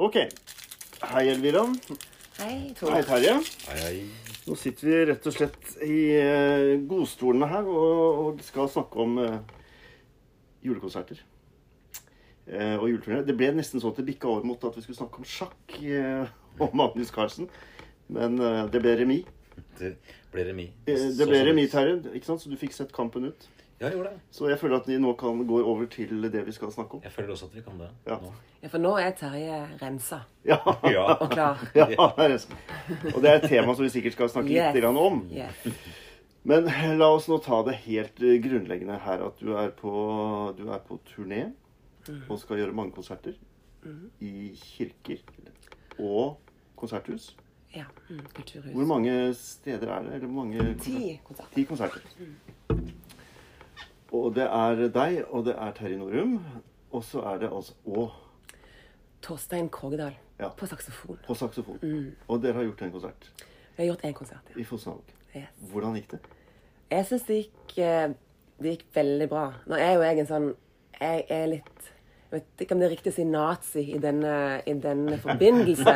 Ok. 0.00 0.14
Hei, 1.02 1.28
Elvira. 1.28 1.66
Hei, 2.38 2.72
Tor. 2.78 2.94
Hei, 2.94 3.02
Terje. 3.04 3.34
Hei, 3.68 3.80
hei. 3.82 3.98
Nå 4.46 4.54
sitter 4.56 4.86
vi 4.88 5.00
rett 5.10 5.26
og 5.28 5.34
slett 5.34 5.74
i 5.84 5.98
uh, 6.16 6.70
godstolene 6.88 7.48
her 7.50 7.68
og, 7.68 8.22
og 8.22 8.40
skal 8.46 8.70
snakke 8.72 8.96
om 9.04 9.18
uh, 9.20 9.34
julekonserter. 10.64 11.20
Uh, 12.48 12.78
og 12.78 12.86
juleturné. 12.88 13.20
Det 13.28 13.36
ble 13.36 13.50
nesten 13.58 13.84
sånn 13.84 13.92
at 13.92 14.00
det 14.00 14.06
bikka 14.08 14.30
over 14.32 14.48
mot 14.48 14.64
at 14.70 14.80
vi 14.80 14.86
skulle 14.86 15.02
snakke 15.02 15.20
om 15.20 15.28
sjakk 15.28 15.76
og 16.64 16.80
Magnus 16.80 17.12
Carlsen. 17.12 17.52
Men 18.08 18.40
det 18.72 18.80
ble 18.80 18.96
remis. 19.02 19.28
Det 19.76 19.98
ble 20.32 20.48
remis. 20.48 20.72
Det 20.88 21.28
ble 21.28 21.44
remis. 21.44 21.74
Terje, 21.76 22.00
ikke 22.16 22.32
sant? 22.32 22.40
så 22.40 22.48
du 22.48 22.56
fikk 22.56 22.72
sett 22.72 22.96
kampen 22.96 23.28
ut. 23.34 23.50
Ja, 23.80 23.86
jeg 23.86 23.94
gjorde 23.96 24.10
det. 24.10 24.20
Så 24.30 24.48
jeg 24.50 24.58
føler 24.60 24.76
at 24.76 24.88
vi 24.88 24.96
nå 25.00 25.12
kan 25.16 25.38
gå 25.48 25.60
over 25.64 25.86
til 25.88 26.26
det 26.32 26.42
vi 26.46 26.52
skal 26.52 26.72
snakke 26.72 26.98
om. 26.98 27.00
Jeg 27.04 27.12
føler 27.12 27.30
også 27.32 27.46
at 27.48 27.54
vi 27.56 27.60
kan 27.64 27.78
det 27.80 27.88
Ja. 28.06 28.18
nå. 28.20 28.32
Ja, 28.62 28.68
for 28.68 28.78
nå 28.78 28.90
er 29.00 29.10
Terje 29.16 29.60
rensa 29.80 30.18
Ja, 30.44 30.58
Ja. 30.84 31.14
og 31.14 31.30
klar. 31.30 31.62
ja 31.74 31.86
er. 31.88 32.46
Og 33.14 33.22
det 33.22 33.30
er 33.30 33.34
et 33.40 33.48
tema 33.48 33.74
som 33.74 33.84
vi 33.84 33.88
sikkert 33.88 34.12
skal 34.12 34.28
snakke 34.28 34.50
Yes. 34.52 34.74
litt 34.74 34.84
om. 34.84 35.22
Yes. 35.32 35.72
Men 36.44 36.64
la 36.98 37.08
oss 37.14 37.28
nå 37.28 37.38
ta 37.42 37.62
det 37.62 37.74
helt 37.86 38.20
eh, 38.22 38.36
grunnleggende 38.44 38.98
her. 39.00 39.24
At 39.26 39.40
du 39.40 39.54
er 39.56 39.70
på, 39.70 40.54
du 40.58 40.68
er 40.70 40.78
på 40.78 40.98
turné 41.16 41.52
og 42.28 42.38
skal 42.38 42.56
gjøre 42.58 42.72
mange 42.74 42.92
konserter. 42.92 43.32
I 44.20 44.52
kirker 44.60 45.18
og 45.98 46.36
konserthus. 46.76 47.34
Ja. 47.74 47.84
Mm, 48.10 48.20
kulturhus. 48.34 48.72
Hvor 48.74 48.84
mange 48.86 49.34
steder 49.34 49.88
er 49.88 50.02
det? 50.02 50.14
Eller 50.14 50.26
hvor 50.26 50.44
mange 50.44 50.74
Ti 50.80 51.18
konserter. 51.24 51.54
Ti 51.54 51.64
konserter. 51.64 52.00
Og 54.12 54.34
det 54.34 54.46
er 54.46 54.88
deg, 54.90 55.20
og 55.30 55.44
det 55.46 55.54
er 55.58 55.72
Terje 55.76 55.96
Norum. 56.00 56.38
Og 56.90 57.04
så 57.06 57.20
er 57.30 57.38
det 57.38 57.50
altså 57.54 57.72
Og 57.86 58.10
Torstein 59.22 59.68
Krogedal 59.68 60.14
Ja. 60.40 60.48
på 60.56 60.66
saksofon. 60.66 61.18
på 61.26 61.34
saksofon. 61.34 61.78
Og 62.28 62.42
dere 62.42 62.52
har 62.54 62.62
gjort 62.64 62.82
en 62.82 62.90
konsert 62.92 63.30
Vi 63.76 63.82
har 63.86 63.90
gjort 63.94 64.04
én 64.04 64.12
konsert. 64.12 64.50
Ja. 64.54 64.60
i 64.60 64.64
Fosnavåg. 64.64 65.02
Yes. 65.36 65.48
Hvordan 65.72 65.94
gikk 65.94 66.10
det? 66.10 66.18
Jeg 66.90 67.06
syns 67.06 67.22
det 67.28 67.36
gikk 67.44 67.78
eh, 67.78 68.08
Det 68.62 68.72
gikk 68.78 68.84
veldig 68.94 69.28
bra. 69.28 69.44
Nå 69.66 69.76
er 69.76 69.92
jo 69.94 70.02
jeg 70.02 70.18
en 70.18 70.26
sånn 70.26 70.48
Jeg 71.00 71.24
er 71.30 71.46
litt 71.46 71.90
Jeg 72.32 72.40
vet 72.40 72.64
ikke 72.64 72.74
om 72.74 72.80
det 72.80 72.86
er 72.88 72.94
riktig 72.96 73.12
å 73.12 73.14
si 73.16 73.24
nazi 73.24 73.84
i 73.94 73.98
denne, 73.98 74.62
i 74.66 74.72
denne 74.74 75.18
forbindelse. 75.26 75.94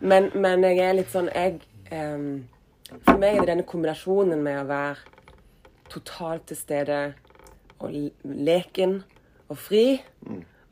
Men, 0.00 0.30
men 0.34 0.62
jeg 0.64 0.78
er 0.80 0.94
litt 0.96 1.10
sånn 1.12 1.28
jeg, 1.34 1.60
um, 1.92 2.44
For 3.06 3.18
meg 3.18 3.36
er 3.36 3.40
det 3.40 3.48
denne 3.54 3.66
kombinasjonen 3.68 4.42
med 4.42 4.62
å 4.62 4.68
være 4.68 4.96
totalt 5.92 6.48
til 6.50 6.58
stede 6.58 7.00
og 7.82 7.92
leken 8.24 9.00
og 9.52 9.58
fri, 9.60 10.00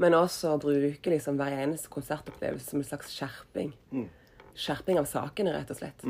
men 0.00 0.16
også 0.16 0.54
å 0.54 0.60
bruke 0.62 1.12
liksom 1.12 1.36
hver 1.40 1.58
eneste 1.60 1.90
konsertopplevelse 1.92 2.72
som 2.72 2.80
en 2.80 2.88
slags 2.88 3.12
skjerping. 3.12 3.74
Skjerping 4.56 5.00
av 5.00 5.08
sakene, 5.10 5.52
rett 5.56 5.72
og 5.72 5.80
slett. 5.80 6.06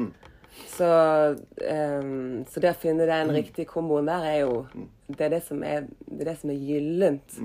Så, 0.67 0.87
um, 1.71 2.43
så 2.51 2.63
det 2.63 2.73
å 2.73 2.79
finne 2.79 3.07
den 3.09 3.31
riktige 3.35 3.69
komboen 3.71 4.09
der 4.11 4.25
er 4.27 4.39
jo 4.43 4.65
Det 5.07 5.29
er 5.29 5.31
det 5.37 5.45
som 5.47 5.63
er, 5.63 5.87
det 6.07 6.25
er, 6.25 6.31
det 6.33 6.35
som 6.41 6.51
er 6.51 6.59
gyllent. 6.59 7.37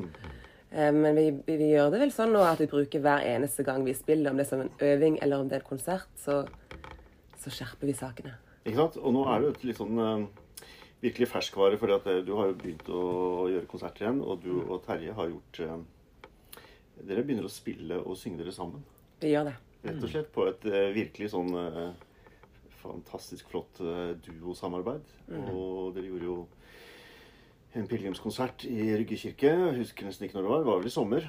Um, 0.71 1.01
Men 1.03 1.17
vi, 1.17 1.27
vi, 1.47 1.69
gjør 1.71 1.93
det 1.93 2.01
vel 2.01 2.13
sånn 2.13 2.33
nå 2.35 2.41
at 2.45 2.61
vi 2.61 2.69
bruker 2.69 3.03
hver 3.03 3.25
eneste 3.25 3.63
gang 3.65 3.85
vi 3.85 3.93
spiller, 3.97 4.31
om 4.31 4.37
det 4.41 4.45
er 4.45 4.51
som 4.51 4.63
en 4.65 4.73
øving 4.81 5.19
eller 5.21 5.41
om 5.41 5.49
det 5.49 5.59
er 5.59 5.63
en 5.63 5.69
konsert, 5.69 6.09
så, 6.19 6.41
så 7.41 7.53
skjerper 7.53 7.89
vi 7.89 7.95
sakene. 7.97 8.35
Ikke 8.65 8.81
sant? 8.81 8.97
Og 9.01 9.13
nå 9.15 9.23
er 9.29 9.39
det 9.39 9.47
jo 9.47 9.53
et 9.53 9.65
litt 9.69 9.79
sånn 9.79 10.01
eh, 10.01 10.25
virkelig 11.03 11.27
ferskvare, 11.29 11.77
for 11.77 11.91
du 11.91 12.31
har 12.37 12.49
jo 12.49 12.57
begynt 12.57 12.87
å 12.89 13.03
gjøre 13.51 13.69
konserter 13.69 14.05
igjen, 14.07 14.23
og 14.23 14.41
du 14.43 14.51
og 14.63 14.81
Terje 14.87 15.13
har 15.17 15.29
gjort 15.31 15.61
eh, 15.65 15.77
Dere 17.05 17.25
begynner 17.27 17.45
å 17.45 17.51
spille 17.51 17.97
og 17.99 18.15
synge 18.17 18.39
dere 18.39 18.53
sammen. 18.55 18.83
Vi 19.19 19.33
gjør 19.33 19.49
det. 19.49 19.55
Rett 19.85 20.01
og 20.01 20.09
slett 20.09 20.29
på 20.33 20.45
et 20.49 20.63
eh, 20.71 20.87
virkelig 20.95 21.27
sånn 21.33 21.51
eh, 21.59 21.89
fantastisk 22.79 23.51
flott 23.51 23.81
eh, 23.83 24.15
duosamarbeid. 24.25 25.11
Og 25.51 25.91
dere 25.95 26.09
gjorde 26.09 26.29
jo 26.29 26.37
en 27.75 27.89
pilegrimskonsert 27.91 28.65
i 28.69 28.93
Rygge 28.95 29.19
kirke. 29.19 29.51
Jeg 29.51 29.77
husker 29.81 30.07
nesten 30.07 30.27
ikke 30.27 30.39
når 30.39 30.47
det 30.47 30.53
var. 30.53 30.63
Det 30.63 30.69
var 30.71 30.81
vel 30.81 30.89
i 30.89 30.95
sommer. 30.95 31.27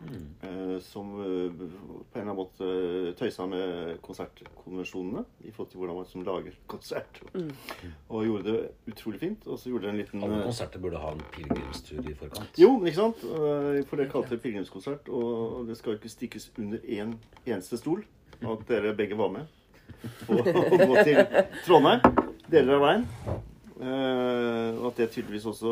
Eh, 0.00 0.78
som 0.80 1.10
eh, 1.20 1.50
på 1.52 1.66
en 1.66 2.22
eller 2.22 2.22
annen 2.22 2.36
måte 2.38 2.64
eh, 2.64 3.08
tøysa 3.18 3.44
med 3.50 3.98
konsertkonvensjonene 4.06 5.24
i 5.44 5.50
forhold 5.52 5.68
til 5.74 5.80
hvordan 5.82 5.98
man 5.98 6.06
som 6.08 6.24
lager 6.24 6.54
konsert. 6.72 7.20
Og 8.08 8.24
gjorde 8.24 8.46
det 8.48 8.94
utrolig 8.94 9.20
fint. 9.20 9.44
Og 9.46 9.58
så 9.60 9.68
gjorde 9.68 9.86
det 9.88 9.92
en 9.92 10.00
liten 10.00 10.24
Alle 10.24 10.42
konserter 10.46 10.80
burde 10.80 11.02
ha 11.02 11.12
en 11.12 11.20
pilegrimstur 11.34 12.00
i 12.08 12.14
forkant. 12.16 12.56
jo, 12.58 12.70
ikke 12.84 12.96
sant? 12.96 13.20
For 13.90 14.00
det 14.00 14.08
kalte 14.12 14.34
det 14.36 14.40
pilegrimskonsert, 14.46 15.08
og 15.12 15.68
det 15.68 15.76
skal 15.76 15.92
jo 15.94 16.00
ikke 16.00 16.12
stikkes 16.16 16.50
under 16.58 16.78
én 16.88 17.14
eneste 17.44 17.76
stol. 17.80 18.04
At 18.40 18.64
dere 18.68 18.94
begge 18.96 19.18
var 19.20 19.28
med 19.34 19.46
på 20.24 20.38
å 20.40 20.78
gå 20.80 21.02
til 21.04 21.18
Trondheim, 21.66 22.00
deler 22.48 22.78
av 22.78 22.84
veien. 22.86 23.04
Eh, 23.80 24.78
Og 24.80 24.86
at 24.90 24.96
det 25.00 25.10
tydeligvis 25.12 25.44
også 25.50 25.70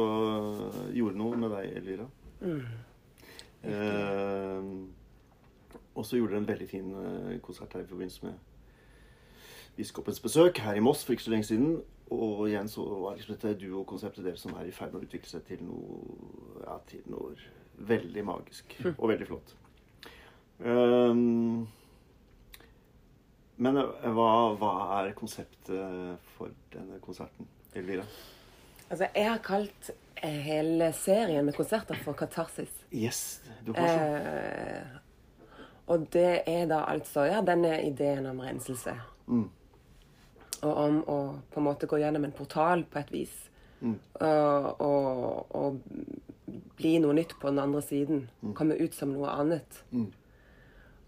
gjorde 0.97 1.17
noe 1.17 1.37
med 1.41 1.51
deg, 1.57 1.73
Elvira. 1.81 2.07
Eh, 3.69 4.63
Og 5.99 6.07
så 6.07 6.17
gjorde 6.17 6.31
dere 6.33 6.41
en 6.45 6.49
veldig 6.49 6.69
fin 6.71 6.93
eh, 6.95 7.39
konsert 7.43 7.73
her 7.75 7.83
i 7.83 7.89
forbindelse 7.91 8.27
med 8.27 8.35
biskopens 9.77 10.21
besøk 10.23 10.59
her 10.63 10.75
i 10.79 10.83
Moss 10.83 11.05
for 11.05 11.13
ikke 11.13 11.23
så 11.25 11.31
lenge 11.31 11.49
siden. 11.49 11.81
Og 12.11 12.45
igjen 12.49 12.69
så 12.71 12.85
var 13.03 13.17
liksom 13.19 13.35
dette 13.35 13.59
duokonseptet 13.61 14.25
deres 14.25 14.41
som 14.41 14.55
er 14.57 14.69
i 14.71 14.73
ferd 14.75 14.95
med 14.95 15.03
å 15.03 15.09
utvikle 15.09 15.29
seg 15.29 15.43
til 15.49 15.65
noe, 15.67 15.99
ja, 16.63 16.79
til 16.89 17.03
noe 17.13 17.35
veldig 17.91 18.25
magisk 18.27 18.79
og 18.97 19.09
veldig 19.11 19.27
flott. 19.29 19.53
Um, 20.59 21.67
men 23.59 23.77
eh, 23.83 24.09
hva, 24.15 24.31
hva 24.59 24.73
er 25.03 25.13
konseptet 25.19 26.19
for 26.39 26.55
denne 26.73 26.99
konserten, 27.05 27.47
Elvira? 27.75 28.07
Altså, 28.89 29.11
jeg 29.15 29.29
har 29.29 29.43
kalt 29.45 29.91
hele 30.23 30.93
serien 30.93 31.47
med 31.47 31.57
konserter 31.57 31.99
for 32.05 32.17
Katarsis. 32.19 32.73
Yes, 32.93 33.41
du 33.67 33.73
har. 33.77 33.99
Eh, 33.99 34.99
og 35.89 36.07
det 36.13 36.43
er 36.47 36.67
da 36.69 36.83
altså 36.89 37.25
ja, 37.29 37.41
denne 37.45 37.79
ideen 37.87 38.27
om 38.29 38.41
renselse. 38.45 38.95
Og 40.59 40.73
om 40.73 41.03
å 41.07 41.19
på 41.53 41.61
en 41.61 41.69
måte 41.69 41.89
gå 41.89 42.01
gjennom 42.03 42.27
en 42.27 42.35
portal 42.37 42.85
på 42.91 43.01
et 43.01 43.13
vis. 43.15 43.37
Og, 43.81 44.81
og, 44.83 45.55
og 45.55 45.81
bli 46.79 46.97
noe 47.03 47.15
nytt 47.17 47.37
på 47.41 47.51
den 47.51 47.63
andre 47.63 47.83
siden. 47.85 48.27
Komme 48.59 48.77
ut 48.81 48.97
som 48.97 49.15
noe 49.15 49.31
annet. 49.33 49.83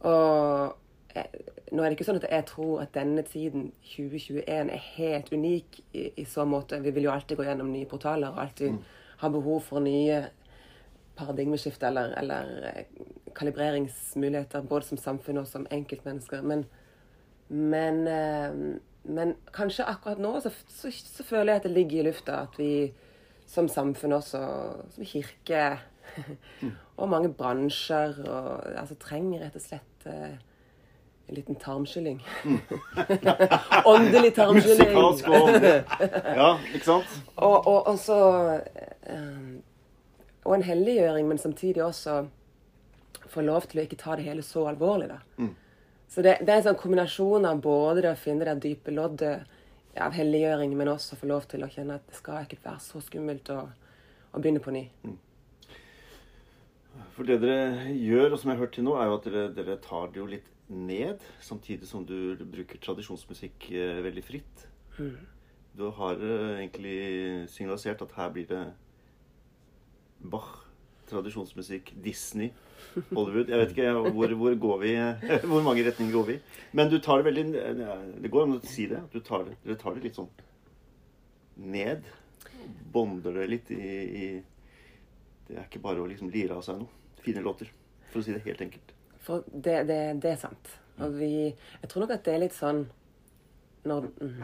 Og 0.06 0.76
eh, 1.18 1.40
nå 1.70 1.82
er 1.82 1.90
det 1.90 1.98
ikke 1.98 2.06
sånn 2.08 2.20
at 2.22 2.30
jeg 2.30 2.46
tror 2.48 2.84
at 2.84 2.94
denne 2.96 3.24
tiden, 3.26 3.68
2021, 3.92 4.70
er 4.70 4.86
helt 4.96 5.28
unik 5.32 5.82
i, 5.92 6.06
i 6.22 6.24
så 6.28 6.46
måte. 6.48 6.80
Vi 6.82 6.94
vil 6.94 7.08
jo 7.08 7.12
alltid 7.14 7.38
gå 7.38 7.46
gjennom 7.46 7.70
nye 7.74 7.88
portaler 7.90 8.32
og 8.32 8.40
alltid 8.46 8.78
ha 9.20 9.28
behov 9.28 9.60
for 9.68 9.84
nye 9.84 10.24
paradigmeskifte 11.20 11.86
eller, 11.86 12.14
eller 12.20 12.72
eh, 12.72 12.84
kalibreringsmuligheter, 13.36 14.62
både 14.62 14.84
som 14.84 14.98
samfunn 14.98 15.42
og 15.42 15.48
som 15.48 15.66
enkeltmennesker. 15.70 16.42
Men, 16.42 16.64
men, 17.48 18.06
eh, 18.08 18.56
men 19.04 19.34
kanskje 19.56 19.88
akkurat 19.88 20.20
nå 20.22 20.34
så, 20.40 20.52
så, 20.68 20.92
så 20.92 21.26
føler 21.26 21.52
jeg 21.52 21.62
at 21.62 21.68
det 21.68 21.76
ligger 21.76 22.00
i 22.00 22.08
lufta 22.08 22.42
at 22.44 22.58
vi 22.58 22.92
som 23.50 23.68
samfunn 23.68 24.12
også, 24.14 24.40
som 24.94 25.04
kirke 25.04 25.64
og 27.00 27.08
mange 27.08 27.32
bransjer, 27.34 28.14
og, 28.28 28.70
altså, 28.78 28.94
trenger 29.00 29.44
rett 29.44 29.58
og 29.58 29.64
slett 29.64 30.06
eh, 30.06 30.38
en 31.30 31.36
liten 31.36 31.58
tarmskylling. 31.62 32.22
Åndelig 33.92 34.32
tarmskylling. 34.34 34.94
Musikalsk 34.94 35.28
og. 35.28 35.50
Ja, 36.40 36.48
ikke 36.74 36.84
sant? 36.84 37.20
Og, 37.36 37.66
og, 37.66 37.86
og 37.86 37.98
så 37.98 38.18
eh, 39.06 39.56
Og 40.44 40.54
en 40.54 40.62
helliggjøring, 40.64 41.28
men 41.28 41.38
samtidig 41.38 41.84
også 41.84 42.26
få 43.28 43.42
lov 43.44 43.66
til 43.68 43.80
å 43.80 43.84
ikke 43.84 43.98
ta 44.00 44.16
det 44.16 44.24
hele 44.24 44.42
så 44.42 44.64
alvorlig. 44.70 45.08
da. 45.10 45.18
Så 46.10 46.22
det, 46.22 46.38
det 46.40 46.50
er 46.50 46.56
en 46.58 46.68
sånn 46.70 46.78
kombinasjon 46.80 47.44
av 47.46 47.60
både 47.62 48.02
det 48.02 48.10
å 48.10 48.18
finne 48.18 48.46
det 48.48 48.56
dype 48.64 48.90
loddet 48.90 49.44
av 50.00 50.14
helliggjøring, 50.16 50.72
men 50.78 50.88
også 50.90 51.18
få 51.18 51.28
lov 51.30 51.46
til 51.50 51.62
å 51.62 51.68
kjenne 51.70 51.98
at 52.00 52.06
det 52.08 52.16
skal 52.18 52.46
ikke 52.46 52.62
være 52.64 52.82
så 52.82 53.02
skummelt 53.04 53.50
å, 53.54 53.60
å 54.32 54.40
begynne 54.40 54.62
på 54.64 54.74
ny. 54.74 54.86
For 57.14 57.28
det 57.28 57.40
dere 57.42 57.92
gjør, 57.94 58.32
og 58.32 58.40
som 58.40 58.50
jeg 58.50 58.58
har 58.58 58.64
hørt 58.64 58.74
til 58.74 58.86
nå, 58.86 58.96
er 58.98 59.10
jo 59.10 59.18
at 59.18 59.28
dere, 59.28 59.44
dere 59.54 59.78
tar 59.84 60.10
det 60.10 60.22
jo 60.22 60.26
litt 60.30 60.48
ned, 60.70 61.22
samtidig 61.42 61.86
som 61.90 62.04
du 62.06 62.38
bruker 62.42 62.78
tradisjonsmusikk 62.82 63.70
eh, 63.74 64.00
veldig 64.06 64.24
fritt. 64.26 64.66
Du 65.78 65.88
har 65.94 66.18
eh, 66.18 66.60
egentlig 66.60 66.98
signalisert 67.50 68.02
at 68.02 68.14
her 68.18 68.30
blir 68.34 68.46
det 68.50 68.62
Bach, 70.20 70.50
tradisjonsmusikk, 71.10 71.94
Disney, 72.04 72.52
Hollywood 73.10 73.48
Jeg 73.50 73.60
vet 73.60 73.72
ikke 73.74 73.92
hvor, 74.14 74.34
hvor 74.40 74.54
går 74.62 74.78
vi 74.82 74.92
Hvor 75.50 75.64
mange 75.64 75.84
retninger 75.86 76.12
går 76.14 76.26
vi. 76.28 76.36
Men 76.76 76.90
du 76.90 76.98
tar 76.98 77.20
det 77.20 77.28
veldig 77.30 77.44
Det 78.22 78.30
går 78.30 78.46
an 78.46 78.56
å 78.58 78.60
si 78.66 78.86
det. 78.90 79.02
Du 79.12 79.20
tar 79.24 79.44
det, 79.48 79.56
dere 79.64 79.78
tar 79.80 79.96
det 79.96 80.04
litt 80.06 80.20
sånn 80.20 80.30
ned. 81.60 82.06
Bonder 82.92 83.40
det 83.40 83.48
litt 83.50 83.72
i, 83.74 83.80
i 83.80 84.28
Det 85.48 85.58
er 85.58 85.66
ikke 85.66 85.82
bare 85.84 86.02
å 86.02 86.08
liksom 86.08 86.30
lire 86.32 86.56
av 86.56 86.64
seg 86.66 86.80
noe. 86.80 86.96
Fine 87.20 87.42
låter, 87.44 87.68
for 88.12 88.22
å 88.22 88.24
si 88.24 88.32
det 88.32 88.44
helt 88.46 88.62
enkelt. 88.64 88.94
For 89.20 89.44
det, 89.52 89.82
det, 89.90 90.00
det 90.22 90.32
er 90.32 90.40
sant. 90.40 90.72
Og 91.00 91.18
vi 91.18 91.32
Jeg 91.50 91.90
tror 91.90 92.04
nok 92.04 92.16
at 92.16 92.24
det 92.24 92.34
er 92.34 92.44
litt 92.44 92.56
sånn 92.56 92.86
når 93.88 94.10
mm, 94.20 94.42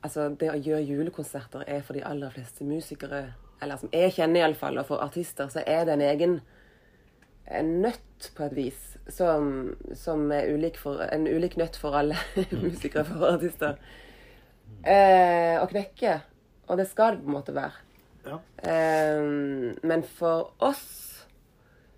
Altså, 0.00 0.30
det 0.40 0.48
å 0.48 0.56
gjøre 0.56 0.86
julekonserter 0.88 1.66
er 1.68 1.82
for 1.84 1.92
de 1.92 2.00
aller 2.08 2.32
fleste 2.32 2.64
musikere, 2.64 3.34
eller 3.62 3.80
som 3.80 3.92
jeg 3.92 4.14
kjenner 4.16 4.44
iallfall, 4.44 4.78
og 4.80 4.88
for 4.88 5.04
artister, 5.04 5.50
så 5.52 5.64
er 5.66 5.86
det 5.86 5.96
en 5.96 6.06
egen 6.08 6.40
en 7.50 7.70
nøtt 7.82 8.30
på 8.36 8.46
et 8.46 8.56
vis. 8.56 8.80
Som, 9.10 9.74
som 9.98 10.28
er 10.30 10.52
ulik 10.54 10.78
for, 10.78 11.02
en 11.02 11.26
ulik 11.26 11.56
nøtt 11.58 11.78
for 11.80 11.96
alle 11.98 12.18
musikere 12.62 13.06
for 13.08 13.26
artister. 13.32 13.78
Eh, 14.86 15.56
å 15.58 15.66
knekke. 15.70 16.20
Og 16.70 16.78
det 16.78 16.86
skal 16.92 17.16
det 17.16 17.24
på 17.24 17.32
en 17.32 17.38
måte 17.40 17.54
være. 17.56 17.86
Ja. 18.28 18.38
Eh, 18.62 19.24
men 19.82 20.04
for 20.06 20.52
oss 20.62 21.10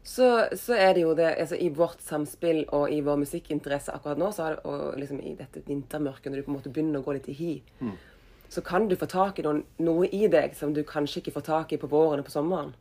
så, 0.03 0.29
så 0.59 0.75
er 0.75 0.97
det 0.97 1.05
jo 1.05 1.13
det 1.15 1.29
altså 1.31 1.57
I 1.63 1.69
vårt 1.75 2.01
samspill 2.03 2.65
og 2.75 2.91
i 2.91 2.99
vår 3.07 3.21
musikkinteresse 3.21 3.93
akkurat 3.95 4.19
nå, 4.19 4.33
så 4.35 4.47
har 4.47 4.57
det, 4.57 4.65
og 4.67 4.97
liksom 4.99 5.21
i 5.23 5.35
dette 5.39 5.63
vintermørket, 5.67 6.31
når 6.31 6.41
du 6.41 6.47
på 6.47 6.53
en 6.53 6.57
måte 6.57 6.73
begynner 6.75 7.03
å 7.03 7.07
gå 7.07 7.15
litt 7.17 7.29
i 7.31 7.37
hi, 7.39 7.53
så 8.53 8.61
kan 8.65 8.89
du 8.91 8.97
få 9.01 9.07
tak 9.09 9.39
i 9.41 9.45
noen, 9.47 9.63
noe 9.81 10.09
i 10.13 10.27
deg 10.29 10.53
som 10.59 10.75
du 10.77 10.83
kanskje 10.85 11.23
ikke 11.23 11.33
får 11.39 11.47
tak 11.47 11.73
i 11.73 11.81
på 11.81 11.89
våren 11.89 12.21
og 12.21 12.27
på 12.29 12.35
sommeren. 12.35 12.75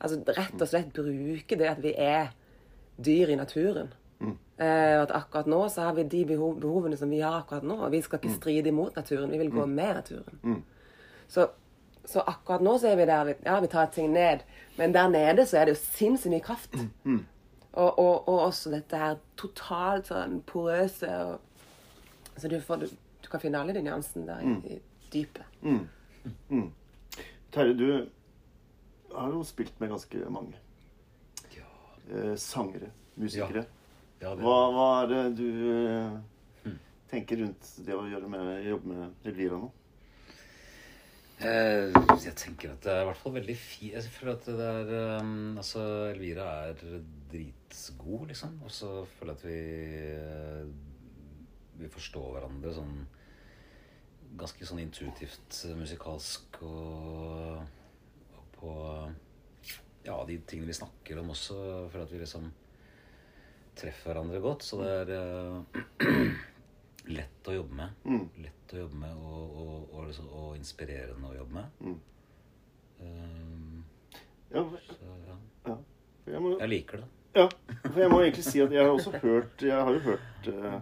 Altså 0.00 0.22
rett 0.36 0.60
og 0.60 0.68
slett 0.70 0.94
bruke 0.96 1.58
det 1.60 1.68
at 1.68 1.82
vi 1.84 1.92
er 2.00 2.30
dyr 3.04 3.34
i 3.34 3.36
naturen. 3.36 3.90
Eh, 4.56 4.94
at 5.02 5.10
akkurat 5.12 5.48
nå 5.50 5.64
så 5.68 5.88
har 5.88 5.96
vi 5.98 6.04
de 6.08 6.22
behov, 6.30 6.54
behovene 6.62 6.96
som 6.96 7.10
vi 7.10 7.20
har 7.20 7.42
akkurat 7.42 7.66
nå. 7.66 7.76
Vi 7.92 8.00
skal 8.06 8.20
ikke 8.22 8.32
stride 8.38 8.70
imot 8.72 8.96
naturen, 8.96 9.30
vi 9.32 9.38
vil 9.42 9.50
gå 9.52 9.66
med 9.66 9.94
naturen. 10.00 10.40
Så, 11.28 11.48
så 12.06 12.22
akkurat 12.24 12.62
nå 12.64 12.78
så 12.78 12.92
er 12.92 12.96
vi 13.00 13.08
der 13.10 13.34
ja, 13.44 13.58
vi 13.60 13.70
tar 13.72 13.86
ting 13.92 14.12
ned. 14.14 14.44
Men 14.78 14.94
der 14.94 15.08
nede 15.12 15.44
så 15.46 15.58
er 15.58 15.64
det 15.68 15.76
jo 15.76 15.82
sinnssykt 15.82 16.32
mye 16.32 16.40
kraft. 16.48 16.74
Og, 17.74 17.98
og, 17.98 18.28
og 18.28 18.40
også 18.46 18.70
dette 18.70 18.96
her 18.96 19.16
totalt 19.36 20.06
sånn 20.08 20.40
porøse 20.46 21.10
og, 21.26 21.40
Så 22.36 22.48
du, 22.48 22.60
får, 22.60 22.76
du, 22.76 22.86
du 23.22 23.28
kan 23.30 23.40
finne 23.42 23.58
alle 23.60 23.74
de 23.74 23.82
nyansene 23.82 24.26
der 24.26 24.40
i, 24.70 24.78
i 25.14 25.26
Mm. 25.64 26.70
Terje, 27.52 27.74
du 27.78 28.08
har 29.14 29.30
jo 29.32 29.42
spilt 29.46 29.78
med 29.80 29.90
ganske 29.90 30.24
mange 30.30 30.54
Ja. 31.54 31.66
eh, 32.10 32.34
sangere, 32.36 32.90
musikere. 33.16 33.66
ja 34.20 34.34
det, 34.34 34.42
Hva, 34.42 34.58
hva 34.74 34.88
er 35.02 35.06
det 35.12 35.36
du 35.36 35.48
eh, 35.78 36.72
tenker 37.10 37.36
rundt 37.44 37.70
det 37.86 37.94
å 37.94 38.06
gjøre 38.10 38.28
med, 38.28 38.64
jobbe 38.66 38.86
med 38.86 39.14
Elvira 39.30 39.58
nå? 39.60 39.70
Eh, 41.44 41.90
jeg 42.24 42.34
tenker 42.38 42.72
at 42.72 42.80
det 42.86 42.92
er 42.94 43.02
i 43.02 43.06
hvert 43.08 43.18
fall 43.20 43.34
veldig 43.34 43.56
fint. 43.58 43.92
Jeg 43.92 44.10
føler 44.14 44.36
at 44.36 44.44
det 44.46 44.66
er 44.70 45.20
um, 45.20 45.56
Altså, 45.58 45.80
Elvira 46.12 46.46
er 46.70 46.74
dritgod, 47.32 48.28
liksom. 48.30 48.60
Og 48.64 48.70
så 48.70 48.92
føler 49.18 49.34
jeg 49.34 49.38
at 49.38 49.44
vi 49.44 49.58
eh, 50.14 50.64
Vi 51.82 51.88
forstår 51.90 52.30
hverandre 52.36 52.72
sånn 52.76 52.94
ganske 54.38 54.66
sånn 54.66 54.82
intuitivt 54.82 55.60
eh, 55.68 55.76
musikalsk 55.78 56.58
og, 56.66 57.62
og 58.34 58.48
på 58.58 58.74
Ja, 60.04 60.18
de 60.28 60.36
tingene 60.44 60.68
vi 60.68 60.76
snakker 60.76 61.20
om 61.22 61.30
også, 61.32 61.56
for 61.92 62.02
at 62.04 62.10
vi 62.12 62.18
liksom 62.20 62.50
treffer 63.78 64.12
hverandre 64.12 64.40
godt. 64.44 64.66
Så 64.66 64.80
det 64.82 64.90
er 64.90 65.12
uh, 65.16 65.62
lett 67.16 67.48
å 67.48 67.54
jobbe 67.56 67.78
med. 67.78 67.94
Mm. 68.04 68.26
Lett 68.44 68.74
å 68.76 68.82
jobbe 68.82 69.00
med 69.00 69.16
og, 69.16 69.56
og, 69.62 69.78
og, 69.94 70.02
liksom, 70.10 70.28
og 70.28 70.58
inspirerende 70.58 71.30
å 71.30 71.38
jobbe 71.38 71.56
med. 71.56 71.80
Mm. 71.80 71.98
Um, 73.00 73.84
Ja, 74.54 74.62
så 74.86 75.16
ja. 75.26 75.36
ja. 75.66 75.78
Jeg 76.30 76.40
må, 76.44 76.52
Jeg 76.60 76.70
liker 76.70 77.00
det. 77.02 77.08
ja, 77.40 77.48
for 77.82 77.98
jeg 78.00 78.10
må 78.12 78.20
egentlig 78.22 78.44
si 78.46 78.60
at 78.62 78.72
jeg 78.72 78.80
har 78.80 78.92
også 78.94 79.10
hørt 79.20 79.64
Jeg 79.66 79.74
har 79.74 79.90
jo 79.92 79.98
hørt 80.04 80.46
uh, 80.54 80.76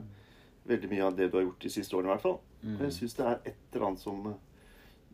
veldig 0.68 0.90
mye 0.92 1.06
av 1.06 1.16
det 1.18 1.30
du 1.32 1.38
har 1.38 1.46
gjort 1.46 1.64
de 1.64 1.70
siste 1.72 1.96
årene, 1.96 2.10
i 2.10 2.12
hvert 2.12 2.26
fall. 2.26 2.36
Og 2.62 2.86
jeg 2.86 2.96
syns 2.98 3.14
det 3.18 3.26
er 3.26 3.38
et 3.50 3.74
eller 3.74 3.86
annet 3.88 4.02
som 4.02 4.26
eh, 4.30 4.40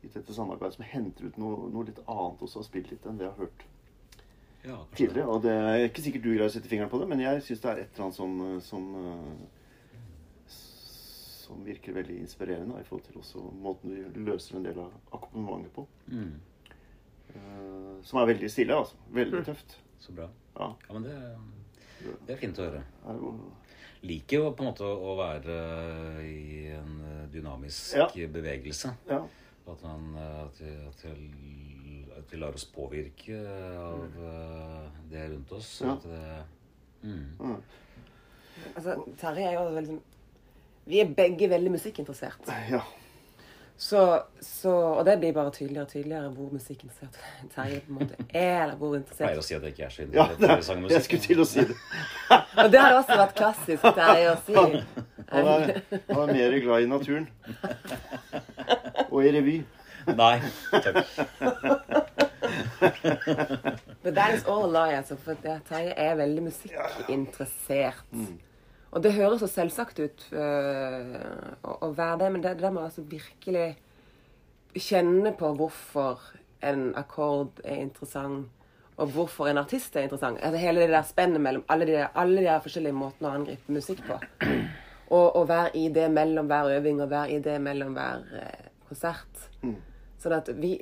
i 0.04 0.12
dette 0.14 0.34
samarbeidet 0.34 0.76
som 0.76 0.86
henter 0.86 1.26
ut 1.26 1.38
noe, 1.40 1.68
noe 1.72 1.88
litt 1.88 2.00
annet 2.04 2.42
også, 2.44 2.60
har 2.60 2.66
spilt 2.68 2.90
litt 2.92 3.06
enn 3.08 3.18
det 3.18 3.26
jeg 3.26 3.34
har 3.34 3.46
hørt 3.46 3.64
Ja, 4.66 4.78
tidligere. 4.94 5.28
Og 5.28 5.42
det 5.46 5.54
er 5.54 5.86
ikke 5.86 6.04
sikkert 6.04 6.26
du 6.26 6.32
greier 6.32 6.48
å 6.48 6.52
sette 6.52 6.70
fingeren 6.70 6.92
på 6.92 7.00
det, 7.00 7.08
men 7.10 7.22
jeg 7.24 7.44
syns 7.46 7.64
det 7.64 7.70
er 7.70 7.80
et 7.84 7.94
eller 7.94 8.08
annet 8.08 8.18
som, 8.18 8.36
eh, 8.46 8.58
som 8.68 8.90
eh, 9.04 9.46
som 11.48 11.64
virker 11.64 11.94
veldig 11.96 12.18
inspirerende 12.20 12.74
da, 12.76 12.82
i 12.82 12.84
forhold 12.84 13.06
til 13.06 13.20
også 13.22 13.42
måten 13.64 13.94
du 14.12 14.18
løser 14.20 14.58
en 14.58 14.66
del 14.66 14.82
av 14.82 14.92
akkompagnementet 15.16 15.72
på. 15.78 15.86
Mm, 16.12 16.36
Uh, 17.28 17.98
som 18.08 18.22
er 18.22 18.30
veldig 18.30 18.48
stille, 18.48 18.72
altså. 18.72 18.96
Veldig 19.12 19.42
tøft. 19.44 19.74
så 20.00 20.12
bra. 20.16 20.30
Ja. 20.54 20.68
Ja, 20.88 20.94
men 20.94 21.02
det, 21.04 21.16
det 22.26 22.34
er 22.34 22.40
fint 22.40 22.58
å 22.58 22.68
høre. 22.68 22.82
Er 23.08 23.22
Liker 24.06 24.36
jo 24.44 24.50
på 24.54 24.62
en 24.62 24.68
måte 24.70 24.86
å 24.86 25.14
være 25.18 25.54
i 26.22 26.68
en 26.70 26.92
eh, 27.02 27.24
dynamisk 27.32 27.96
Ja. 27.98 28.06
bevegelse. 28.30 28.92
ja. 29.10 29.24
At, 29.68 29.82
man, 29.82 30.14
eh, 30.16 30.44
at, 30.44 30.60
vi, 30.60 30.70
at, 30.88 31.02
vi, 31.18 32.04
at 32.16 32.30
vi 32.32 32.38
lar 32.40 32.54
oss 32.56 32.64
påvirke 32.64 33.40
av 33.76 34.14
eh, 34.28 34.86
det 35.10 35.26
rundt 35.32 35.52
oss. 35.52 35.80
Ja. 35.82 35.96
At 35.96 36.06
det, 36.06 36.44
mm. 37.02 37.26
Mm. 37.40 37.58
Altså, 38.76 38.94
Terje 39.20 39.48
er 39.50 39.52
jo 39.58 39.66
veldig 39.74 39.90
sånn 39.92 40.00
Vi 40.88 41.00
er 41.02 41.10
begge 41.14 41.50
veldig 41.50 41.70
musikkinteressert. 41.74 42.48
ja. 42.70 42.80
Så, 43.78 44.00
så, 44.42 44.70
og 44.98 45.04
det 45.06 45.12
blir 45.20 45.32
bare 45.36 45.50
tydeligere 45.54 45.84
og 45.86 45.90
tydeligere 45.92 46.28
hvor 46.34 46.48
musikkinteressert 46.52 47.14
Terje 47.54 47.78
på 47.84 47.88
en 47.92 47.98
måte 48.00 48.14
er. 48.34 48.62
eller 48.62 48.74
hvor 48.80 48.94
Jeg 48.96 49.04
pleier 49.06 49.30
interessert. 49.30 49.38
å 49.38 49.40
si 49.46 49.54
at 49.54 49.62
jeg 49.62 49.70
ikke 49.76 49.84
er 49.86 49.90
så 49.94 50.02
interessert 50.02 50.40
det, 50.40 50.48
i 50.58 50.62
sangmusikk. 50.66 50.94
jeg 50.96 51.02
skulle 51.06 51.22
til 51.28 51.38
å 51.40 51.44
si 51.46 51.60
det. 51.68 51.76
Og 52.64 52.68
det 52.74 52.80
har 52.82 52.92
også 52.98 53.14
vært 53.22 53.34
klassisk 53.38 53.82
Terje 54.00 54.28
å 54.32 54.34
si. 54.48 54.54
Han 55.28 55.44
er, 55.52 55.60
han 56.08 56.22
er 56.24 56.28
mer 56.32 56.58
glad 56.64 56.78
i 56.82 56.86
naturen. 56.90 57.26
Og 59.12 59.18
i 59.24 59.30
revy. 59.38 59.56
Nei. 60.08 60.36
Takk. 60.72 60.96
But 64.02 64.14
that 64.14 64.34
is 64.34 64.44
all 64.44 64.64
a 64.64 64.66
lie, 64.72 64.96
altså. 64.96 65.16
For 65.22 65.34
Terje 65.68 65.92
er 65.96 66.14
veldig 66.18 66.42
musikkinteressert. 66.48 68.04
Og 68.90 69.02
det 69.04 69.12
høres 69.18 69.42
så 69.44 69.48
selvsagt 69.50 70.00
ut 70.00 70.26
øh, 70.32 71.16
å, 71.62 71.74
å 71.84 71.90
være 71.96 72.22
det, 72.22 72.28
men 72.32 72.44
det, 72.44 72.54
det 72.56 72.64
der 72.64 72.74
med 72.74 72.86
altså 72.86 73.04
virkelig 73.04 73.66
kjenne 74.78 75.32
på 75.36 75.50
hvorfor 75.58 76.22
en 76.64 76.88
akkord 76.98 77.60
er 77.64 77.82
interessant, 77.82 78.48
og 78.98 79.12
hvorfor 79.14 79.46
en 79.46 79.60
artist 79.60 79.94
er 79.96 80.08
interessant. 80.08 80.40
Altså 80.42 80.58
hele 80.58 80.82
det 80.82 80.90
der 80.90 81.06
spennet 81.06 81.42
mellom 81.42 81.62
alle 81.70 81.86
de, 81.86 82.00
alle 82.18 82.42
de 82.42 82.56
forskjellige 82.64 82.96
måtene 82.98 83.30
å 83.30 83.36
angripe 83.38 83.74
musikk 83.76 84.02
på. 84.08 84.18
Og, 85.08 85.36
og 85.38 85.46
være 85.48 85.70
i 85.80 85.86
det 85.88 86.08
mellom 86.12 86.50
hver 86.50 86.66
øving, 86.74 86.98
og 87.00 87.08
være 87.08 87.36
i 87.36 87.38
det 87.40 87.54
mellom 87.64 87.94
hver 87.96 88.26
eh, 88.42 88.66
konsert. 88.90 89.46
Sånn 90.20 90.34
at 90.36 90.50
vi 90.58 90.74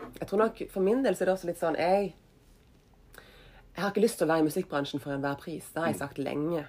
Jeg 0.00 0.28
tror 0.30 0.40
nok 0.40 0.62
for 0.72 0.80
min 0.80 1.02
del 1.04 1.12
så 1.12 1.24
er 1.24 1.28
det 1.28 1.34
også 1.34 1.48
litt 1.50 1.60
sånn 1.60 1.76
Jeg 1.76 2.14
jeg 3.74 3.84
har 3.84 3.92
ikke 3.92 4.02
lyst 4.02 4.18
til 4.18 4.26
å 4.26 4.30
være 4.30 4.42
i 4.42 4.46
musikkbransjen 4.48 5.00
for 5.00 5.14
enhver 5.14 5.36
pris. 5.40 5.68
Det 5.72 5.80
har 5.80 5.92
jeg 5.92 6.00
sagt 6.00 6.18
lenge. 6.18 6.64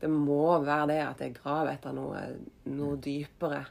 Det 0.00 0.10
må 0.10 0.58
være 0.62 0.86
det 0.92 1.00
at 1.02 1.24
jeg 1.24 1.34
graver 1.40 1.72
etter 1.74 1.94
noe, 1.96 2.20
noe 2.70 2.98
dypere. 3.02 3.64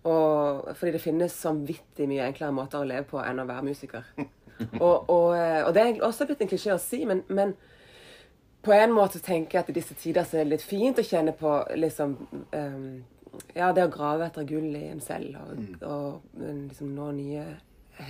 Og, 0.00 0.68
fordi 0.76 0.92
det 0.96 1.02
finnes 1.02 1.34
samvittig 1.36 2.06
mye 2.08 2.28
enklere 2.30 2.56
måter 2.56 2.80
å 2.80 2.88
leve 2.88 3.06
på 3.10 3.20
enn 3.20 3.42
å 3.42 3.48
være 3.48 3.66
musiker. 3.68 4.12
Og, 4.76 5.06
og, 5.08 5.30
eh, 5.38 5.62
og 5.64 5.70
det 5.72 5.82
er 5.82 6.02
også 6.04 6.26
blitt 6.28 6.42
en 6.44 6.48
klisjé 6.50 6.74
å 6.74 6.80
si, 6.82 6.98
men, 7.08 7.22
men 7.32 7.54
på 8.60 8.74
en 8.76 8.92
måte 8.92 9.22
tenker 9.24 9.56
jeg 9.56 9.64
at 9.64 9.70
i 9.72 9.76
disse 9.78 9.96
tider 9.96 10.26
så 10.28 10.36
er 10.36 10.44
det 10.44 10.52
litt 10.52 10.66
fint 10.66 11.00
å 11.00 11.04
kjenne 11.06 11.32
på 11.32 11.54
liksom 11.80 12.12
um, 12.52 12.82
Ja, 13.56 13.70
det 13.72 13.86
å 13.86 13.92
grave 13.94 14.26
etter 14.26 14.44
gull 14.44 14.74
i 14.76 14.90
en 14.90 15.00
selv 15.00 15.38
og, 15.40 15.62
og 15.86 16.42
liksom 16.42 16.92
nå 16.92 17.08
nye 17.16 17.46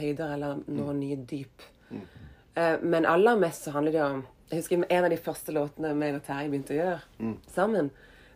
høyder 0.00 0.34
eller 0.34 0.58
nå 0.66 0.90
nye 0.98 1.20
dyp. 1.30 1.62
Uh, 1.92 2.82
men 2.82 3.06
aller 3.06 3.38
mest 3.38 3.66
så 3.66 3.76
handler 3.76 3.94
det 3.94 4.04
om 4.08 4.24
Jeg 4.50 4.58
husker 4.58 4.84
en 4.90 5.04
av 5.04 5.10
de 5.12 5.16
første 5.22 5.52
låtene 5.54 5.92
meg 5.94 6.16
og 6.18 6.24
Terje 6.26 6.50
begynte 6.50 6.74
å 6.74 6.78
gjøre 6.80 7.34
sammen. 7.54 7.90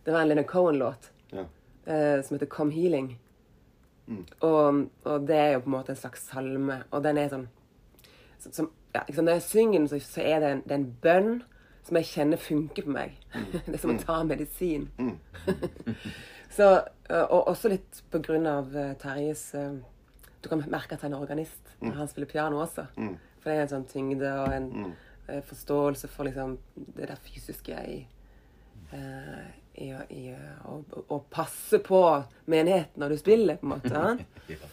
Det 0.05 0.13
var 0.15 0.23
en 0.23 0.29
Leonard 0.31 0.47
Cohen-låt 0.51 1.11
Ja. 1.33 1.45
eh, 1.87 2.23
som 2.23 2.35
heter 2.37 2.47
Come 2.47 2.73
Healing. 2.73 3.19
Og, 4.41 4.89
og 5.05 5.27
det 5.27 5.37
er 5.37 5.53
jo 5.55 5.61
på 5.65 5.71
en 5.71 5.77
måte 5.79 5.91
en 5.95 5.97
slags 5.97 6.27
salme. 6.29 6.83
Og 6.93 7.03
den 7.03 7.19
er 7.19 7.29
sånn 7.33 7.49
som, 8.53 8.71
ja, 8.95 9.01
liksom 9.09 9.25
Når 9.25 9.33
jeg 9.39 9.43
synger 9.43 9.79
den, 9.79 9.89
så, 9.89 9.99
så 10.05 10.21
er 10.21 10.41
det 10.41 10.51
en, 10.53 10.63
det 10.67 10.71
er 10.71 10.81
en 10.83 10.97
bønn 11.03 11.43
som 11.85 11.97
jeg 11.97 12.05
kjenner 12.11 12.37
funker 12.41 12.85
på 12.85 12.93
meg. 12.93 13.17
det 13.67 13.75
er 13.75 13.81
som 13.81 13.95
å 13.95 13.99
ta 14.01 14.19
medisin. 14.25 14.91
så, 16.57 16.69
eh, 17.09 17.25
og 17.25 17.49
også 17.51 17.69
litt 17.73 18.03
på 18.13 18.21
grunn 18.25 18.47
av 18.47 18.77
eh, 18.77 18.93
Terjes 19.01 19.49
eh, 19.59 19.73
Du 20.45 20.49
kan 20.53 20.63
merke 20.69 20.95
at 20.95 21.03
han 21.03 21.13
er 21.17 21.25
organist 21.25 21.61
Mm. 21.85 21.91
han 21.99 22.09
spiller 22.09 22.29
piano 22.31 22.61
også. 22.63 22.85
For 23.43 23.51
det 23.51 23.55
er 23.59 23.63
en 23.65 23.69
sånn 23.69 23.83
tyngde 23.91 24.29
og 24.41 24.53
en 24.55 24.69
eh, 24.87 24.93
forståelse 25.27 26.09
for 26.13 26.29
liksom 26.29 26.59
det 26.75 27.09
der 27.09 27.21
fysiske 27.25 27.79
i 27.89 27.99
uh, 28.93 29.45
i, 29.75 29.91
i 29.91 30.23
å, 30.65 30.79
å, 31.09 31.19
passe 31.31 31.81
på 31.83 32.01
menigheten 32.51 33.03
når 33.03 33.15
du 33.15 33.19
spiller, 33.19 33.59
på 33.59 33.67
en 33.67 33.75
måte. 33.75 34.63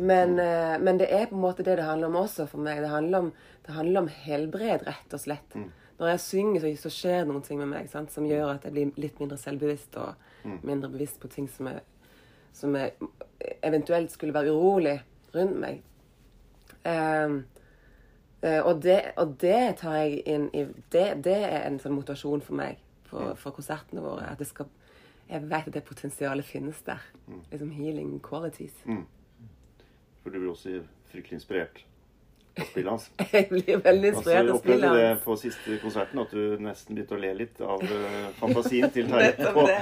Men, 0.00 0.36
uh, 0.38 0.78
men 0.80 1.00
det 1.00 1.08
er 1.12 1.26
på 1.28 1.34
en 1.34 1.42
måte 1.42 1.64
det 1.66 1.74
det 1.76 1.84
handler 1.84 2.08
om 2.08 2.20
også 2.22 2.46
for 2.48 2.62
meg. 2.62 2.78
Det 2.80 2.88
handler 2.88 3.24
om, 3.24 3.30
det 3.66 3.74
handler 3.74 4.04
om 4.04 4.10
helbred, 4.22 4.84
rett 4.86 5.16
og 5.16 5.20
slett. 5.20 5.56
Når 5.98 6.12
jeg 6.12 6.20
synger, 6.24 6.62
så, 6.62 6.70
så 6.84 6.92
skjer 6.94 7.18
det 7.18 7.28
noen 7.28 7.42
ting 7.44 7.58
med 7.60 7.68
meg 7.72 7.90
sant? 7.90 8.12
som 8.14 8.24
gjør 8.24 8.54
at 8.54 8.64
jeg 8.64 8.76
blir 8.76 9.02
litt 9.02 9.18
mindre 9.20 9.36
selvbevisst 9.42 9.98
og 10.00 10.46
mindre 10.62 10.88
bevisst 10.94 11.18
på 11.20 11.28
ting 11.34 11.50
som, 11.52 11.68
er, 11.74 11.82
som 12.56 12.78
er, 12.78 12.94
eventuelt 13.66 14.14
skulle 14.14 14.36
være 14.38 14.54
urolig 14.54 14.94
rundt 15.34 15.58
meg. 15.66 15.82
Um, 16.86 17.42
og, 18.42 18.82
det, 18.82 19.12
og 19.20 19.34
det 19.40 19.76
tar 19.82 19.98
jeg 20.00 20.22
inn 20.24 20.46
i 20.56 20.62
Det, 20.92 21.08
det 21.24 21.36
er 21.44 21.66
en 21.66 21.80
sånn 21.82 21.92
motivasjon 21.92 22.40
for 22.44 22.56
meg 22.56 22.78
for, 23.10 23.34
for 23.36 23.56
konsertene 23.56 24.02
våre. 24.04 24.30
At 24.32 24.40
det 24.40 24.48
skal, 24.48 24.70
jeg 25.28 25.44
vet 25.50 25.68
at 25.68 25.76
det 25.76 25.84
potensialet 25.84 26.46
finnes 26.46 26.80
der. 26.86 27.02
Liksom 27.50 27.74
healing 27.76 28.16
qualities. 28.24 28.76
For 30.22 30.32
du 30.32 30.38
blir 30.38 30.52
også 30.52 30.80
fryktelig 31.12 31.40
inspirert 31.40 31.84
av 32.58 32.64
spillet 32.70 32.90
hans. 32.90 33.10
Jeg 33.32 33.46
blir 33.50 33.78
veldig 33.84 34.10
Altså, 34.10 34.20
inspirert 34.20 34.34
jeg 34.34 34.48
av 34.50 34.56
opplevde 34.56 34.88
spillet 34.88 34.92
det 34.98 35.24
på 35.24 35.36
siste 35.40 35.76
konserten, 35.82 36.18
at 36.24 36.30
du 36.34 36.56
nesten 36.66 36.96
begynte 36.98 37.14
å 37.16 37.20
le 37.22 37.30
litt 37.38 37.60
av 37.62 37.82
eh, 37.84 38.26
fantasien 38.40 38.90
til 38.94 39.06
Terje. 39.10 39.32
Det. 39.38 39.78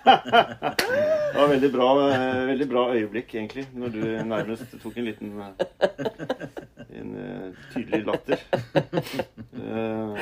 Det 1.30 1.38
var 1.38 1.48
veldig 1.48 1.70
bra, 1.72 1.88
eh, 2.12 2.46
veldig 2.50 2.66
bra 2.68 2.82
øyeblikk, 2.94 3.34
egentlig, 3.38 3.64
når 3.74 3.88
du 3.94 4.00
nærmest 4.26 4.72
tok 4.82 4.96
en 4.98 5.06
liten 5.06 5.30
eh, 5.40 5.52
En 7.00 7.10
tydelig 7.72 8.00
latter. 8.06 8.38
Eh, 9.54 10.14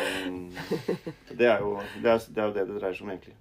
Det 1.38 1.46
er 1.48 1.62
jo 1.64 1.78
det, 2.02 2.10
er, 2.12 2.18
det 2.28 2.42
er 2.42 2.46
jo 2.48 2.54
det 2.56 2.64
det 2.68 2.76
dreier 2.80 2.96
seg 2.98 3.06
om, 3.06 3.12
egentlig. 3.14 3.36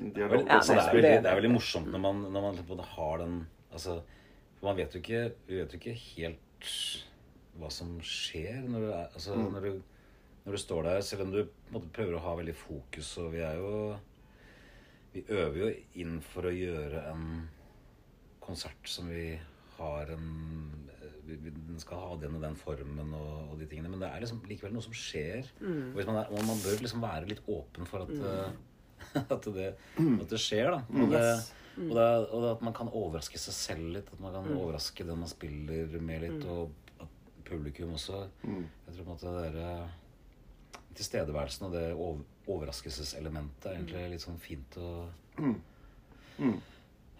Vel, 0.00 0.14
Ja, 0.16 0.56
altså, 0.56 0.72
det, 0.74 0.80
er 0.80 0.94
veldig, 0.94 1.02
det- 1.10 1.22
det 1.26 1.30
er 1.30 1.40
veldig 1.40 1.52
morsomt 1.52 1.90
når 1.92 2.00
man, 2.06 2.22
når 2.32 2.40
man 2.46 2.54
liksom 2.56 2.84
har 2.96 3.18
den 3.20 3.34
altså, 3.72 3.98
Man 4.62 4.76
vet 4.78 4.94
jo 4.94 5.00
ikke, 5.02 5.22
vet 5.48 5.72
jo 5.74 5.78
ikke 5.80 5.94
helt 5.98 6.38
hva 7.60 7.70
som 7.72 7.96
skjer 8.04 8.62
når 8.66 8.84
du, 8.84 8.90
er, 8.90 9.08
altså, 9.08 9.36
når 9.36 9.66
du, 9.66 9.80
når 10.44 10.56
du 10.56 10.60
står 10.62 10.86
der, 10.88 11.00
selv 11.04 11.26
om 11.26 11.34
du 11.34 11.40
måte, 11.72 11.90
prøver 11.94 12.16
å 12.16 12.24
ha 12.24 12.36
veldig 12.40 12.56
fokus. 12.56 13.12
Og 13.22 13.34
vi 13.34 13.44
er 13.46 13.60
jo 13.60 13.74
Vi 15.10 15.24
øver 15.26 15.56
jo 15.58 15.68
inn 15.98 16.20
for 16.22 16.46
å 16.46 16.54
gjøre 16.54 17.00
en 17.10 17.24
konsert 18.40 18.86
som 18.88 19.08
vi 19.10 19.32
har 19.76 20.12
en 20.14 20.28
vi, 21.26 21.36
Den 21.50 21.78
skal 21.82 21.98
ha 21.98 22.16
den 22.20 22.36
og 22.38 22.42
den 22.42 22.56
formen 22.58 23.14
og, 23.14 23.52
og 23.52 23.60
de 23.60 23.66
tingene. 23.70 23.90
Men 23.90 24.02
det 24.02 24.10
er 24.10 24.22
liksom 24.22 24.42
likevel 24.48 24.74
noe 24.74 24.86
som 24.86 24.94
skjer. 24.96 25.50
Og 25.92 25.98
hvis 25.98 26.08
man, 26.10 26.20
er, 26.22 26.30
og 26.30 26.46
man 26.46 26.62
bør 26.62 26.82
liksom 26.82 27.04
være 27.04 27.30
litt 27.30 27.42
åpen 27.50 27.88
for 27.90 28.06
at, 28.06 28.14
mm. 28.14 28.58
at, 29.36 29.50
det, 29.54 29.72
at 29.98 30.30
det 30.30 30.40
skjer, 30.42 30.70
da. 30.76 30.80
Og, 30.94 31.14
det, 31.14 31.24
Yes. 31.76 31.86
og, 31.86 31.94
det, 31.96 32.06
og 32.28 32.42
det 32.44 32.50
at 32.56 32.62
man 32.66 32.76
kan 32.76 32.90
overraske 32.90 33.40
seg 33.40 33.56
selv 33.56 33.92
litt. 33.96 34.10
At 34.12 34.22
man 34.22 34.34
kan 34.36 34.50
overraske 34.56 35.06
den 35.06 35.22
man 35.22 35.30
spiller 35.30 35.96
med 36.02 36.24
litt. 36.26 36.46
Og 36.50 36.72
at 37.00 37.20
publikum 37.48 37.94
også 37.96 38.24
Jeg 38.44 38.94
tror 38.94 39.04
på 39.04 39.06
en 39.06 39.12
måte 39.12 39.34
det 39.34 39.44
der, 39.54 39.60
eh, 39.66 40.80
tilstedeværelsen 40.98 41.68
og 41.68 41.76
det 41.76 41.86
over, 41.92 42.24
overraskelseselementet 42.50 43.70
er 43.70 43.78
egentlig 43.78 44.08
litt 44.14 44.24
sånn 44.24 44.40
fint 44.42 44.76
å 44.80 44.90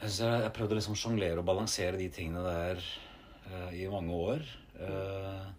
jeg, 0.01 0.11
jeg, 0.17 0.43
har 0.43 0.53
prøvd 0.57 0.75
å 0.75 0.79
liksom 0.79 0.97
sjonglere 0.99 1.43
og 1.43 1.47
balansere 1.49 1.99
de 2.01 2.09
tingene 2.13 2.43
der 2.45 2.83
uh, 3.51 3.71
i 3.77 3.85
mange 3.93 4.17
år. 4.17 4.45
Uh, 4.81 5.51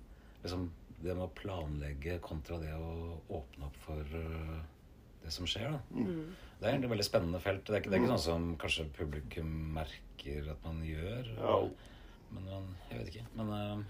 liksom 0.43 0.67
det 1.01 1.15
med 1.15 1.25
å 1.27 1.33
planlegge 1.37 2.19
kontra 2.23 2.59
det 2.61 2.73
å 2.77 3.17
åpne 3.33 3.67
opp 3.67 3.77
for 3.85 4.17
eh, 4.17 4.57
det 5.23 5.31
som 5.31 5.45
skjer. 5.45 5.71
da. 5.71 5.79
Det 5.93 6.67
er 6.67 6.71
egentlig 6.73 6.85
et 6.89 6.91
veldig 6.91 7.05
spennende 7.05 7.39
felt. 7.41 7.63
Det 7.65 7.73
er 7.75 7.79
ikke, 7.81 7.89
det 7.89 7.97
er 7.99 8.03
ikke 8.03 8.17
sånn 8.17 8.25
som 8.25 8.57
kanskje 8.57 8.85
publikum 8.93 9.49
merker 9.73 10.51
at 10.51 10.63
man 10.65 10.81
gjør. 10.85 11.31
Ja. 11.37 11.57
Men 12.31 12.43
man, 12.45 12.67
jeg 12.91 12.99
vet 12.99 13.07
ikke. 13.15 13.25
Men 13.35 13.49
uh, 13.49 13.83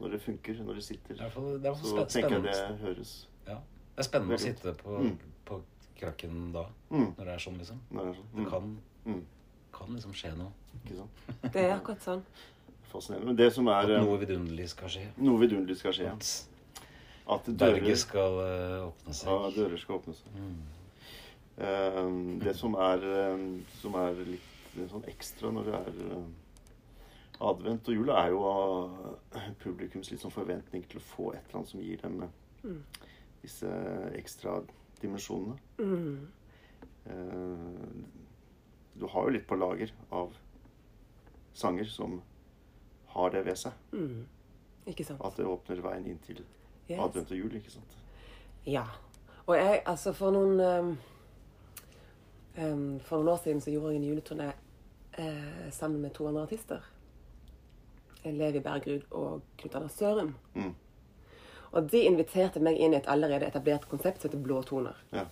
Når 0.00 0.10
det 0.10 0.20
funker, 0.22 0.54
når 0.64 0.74
det 0.74 0.84
sitter, 0.84 1.14
det 1.14 1.32
fall, 1.32 1.58
det 1.60 1.66
er 1.66 1.74
så 1.74 2.06
spennende. 2.08 2.08
tenker 2.08 2.30
jeg 2.48 2.68
det 2.68 2.78
høres 2.80 3.26
Ja. 3.46 3.54
Det 3.96 3.98
er 3.98 4.02
spennende 4.08 4.34
å 4.34 4.38
sitte 4.40 4.72
på, 4.74 4.98
Mm. 5.00 5.18
på 5.44 5.60
krakken 5.98 6.52
da, 6.52 6.64
Mm. 6.90 7.14
når 7.18 7.24
det 7.24 7.34
er 7.34 7.38
sånn, 7.38 7.58
liksom. 7.58 7.80
Når 7.90 8.04
det 8.04 8.10
er 8.10 8.14
sånn. 8.20 8.30
Det 8.34 8.44
Mm. 8.44 8.50
kan, 8.50 8.78
Mm. 9.06 9.24
kan 9.72 9.88
liksom 9.94 10.12
skje 10.14 10.36
noe. 10.38 10.52
Ikke 10.84 10.96
sant? 10.96 11.10
Det 11.52 11.56
er 11.56 11.76
akkurat 11.80 12.00
sånn. 12.00 12.22
Fascinerende. 12.92 13.26
Men 13.26 13.36
det 13.36 13.52
som 13.52 13.66
er 13.68 13.72
At 13.84 13.90
eh, 13.90 14.00
noe 14.00 14.18
vidunderlig 14.18 14.68
skal 14.68 14.88
skje. 14.88 15.06
noe 15.18 15.38
vidunderlig 15.38 15.76
skal 15.76 15.92
skje, 15.92 16.12
At 16.12 16.46
at 17.28 17.50
dører, 17.60 17.94
skal 17.96 18.38
eh, 18.44 18.86
åpne 18.86 19.14
seg. 19.14 19.28
ja, 19.30 19.50
dører 19.56 19.78
skal 19.80 20.00
åpne 20.00 20.14
seg. 20.18 20.38
Mm. 20.40 20.60
det 22.40 22.54
som 22.56 22.74
er, 22.80 23.02
eh, 23.04 23.42
som 23.82 23.94
er 24.00 24.22
litt 24.24 24.48
sånn 24.90 25.04
ekstra 25.10 25.50
når 25.52 25.68
det 25.68 25.80
er 25.80 26.00
eh, 26.06 26.28
advent 27.40 27.88
og 27.88 27.96
jul, 27.96 28.10
er 28.12 28.32
jo 28.32 28.42
eh, 29.36 29.48
publikums 29.62 30.10
litt 30.12 30.22
sånn 30.22 30.34
forventning 30.34 30.84
til 30.88 31.00
å 31.00 31.04
få 31.04 31.30
et 31.34 31.42
eller 31.46 31.60
annet 31.60 31.72
som 31.72 31.84
gir 31.84 32.02
dem 32.02 32.22
eh, 32.26 33.08
disse 33.42 33.70
ekstra 34.18 34.58
dimensjonene. 35.00 35.56
Mm. 35.80 36.28
Eh, 37.06 37.94
du 39.00 39.06
har 39.08 39.26
jo 39.26 39.36
litt 39.36 39.48
på 39.48 39.56
lager 39.56 39.92
av 40.12 40.34
sanger 41.56 41.88
som 41.88 42.20
har 43.14 43.32
det 43.34 43.44
ved 43.48 43.58
seg. 43.58 43.72
Mm. 43.96 44.26
Ikke 44.90 45.06
sant? 45.06 45.22
At 45.24 45.38
det 45.40 45.48
åpner 45.48 45.80
veien 45.84 46.08
inn 46.10 46.20
til 46.24 46.42
Yes. 46.90 47.00
advent 47.00 47.30
og 47.30 47.38
jul, 47.38 47.54
ikke 47.54 47.70
sant? 47.70 47.96
Ja. 48.66 48.84
Og 49.46 49.56
jeg, 49.56 49.82
altså 49.86 50.12
for 50.12 50.34
noen 50.34 50.60
um, 50.60 50.90
um, 52.58 53.00
For 53.06 53.18
noen 53.18 53.32
år 53.32 53.40
siden 53.44 53.60
så 53.60 53.70
gjorde 53.70 53.94
jeg 53.94 54.02
en 54.02 54.08
juleturné 54.10 54.48
uh, 55.18 55.70
sammen 55.70 56.00
med 56.02 56.14
to 56.14 56.28
andre 56.28 56.42
artister. 56.42 56.86
Levi 58.24 58.60
Bergrud 58.60 59.06
og 59.10 59.42
Knut 59.58 59.74
Anders 59.74 59.92
Sørum. 59.92 60.34
Mm. 60.54 60.74
Og 61.72 61.92
de 61.92 62.02
inviterte 62.04 62.60
meg 62.60 62.76
inn 62.76 62.92
i 62.92 62.98
et 62.98 63.08
allerede 63.08 63.46
etablert 63.46 63.86
konsept 63.88 64.20
som 64.20 64.28
heter 64.28 64.42
Blåtoner. 64.42 64.98
Ja. 65.14 65.24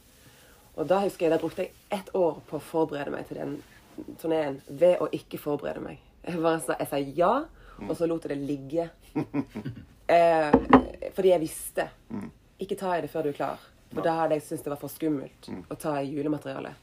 Og 0.78 0.88
da 0.88 1.02
husker 1.02 1.26
jeg, 1.26 1.34
da 1.34 1.40
brukte 1.42 1.66
jeg 1.66 1.74
ett 1.90 2.14
år 2.14 2.38
på 2.46 2.56
å 2.56 2.62
forberede 2.62 3.10
meg 3.10 3.26
til 3.26 3.40
den 3.40 3.56
turneen 4.22 4.60
ved 4.68 5.02
å 5.02 5.10
ikke 5.12 5.40
forberede 5.42 5.82
meg. 5.82 5.98
Jeg, 6.22 6.38
bare 6.38 6.60
sa, 6.62 6.76
jeg 6.78 6.90
sa 6.90 7.00
ja, 7.02 7.32
og 7.82 7.94
så 7.98 8.06
lot 8.06 8.24
jeg 8.24 8.36
det 8.36 8.46
ligge. 8.46 8.90
Eh, 10.08 10.52
fordi 11.14 11.28
jeg 11.34 11.40
visste. 11.42 11.88
Ikke 12.58 12.76
ta 12.80 12.96
i 12.96 13.02
det 13.04 13.10
før 13.12 13.22
du 13.22 13.28
er 13.28 13.36
klar. 13.38 13.58
For 13.92 14.04
da 14.04 14.14
hadde 14.22 14.36
jeg 14.36 14.42
syntes 14.44 14.64
det 14.66 14.70
var 14.72 14.80
for 14.80 14.92
skummelt 14.92 15.48
å 15.72 15.76
ta 15.80 15.94
i 16.02 16.10
julematerialet. 16.12 16.74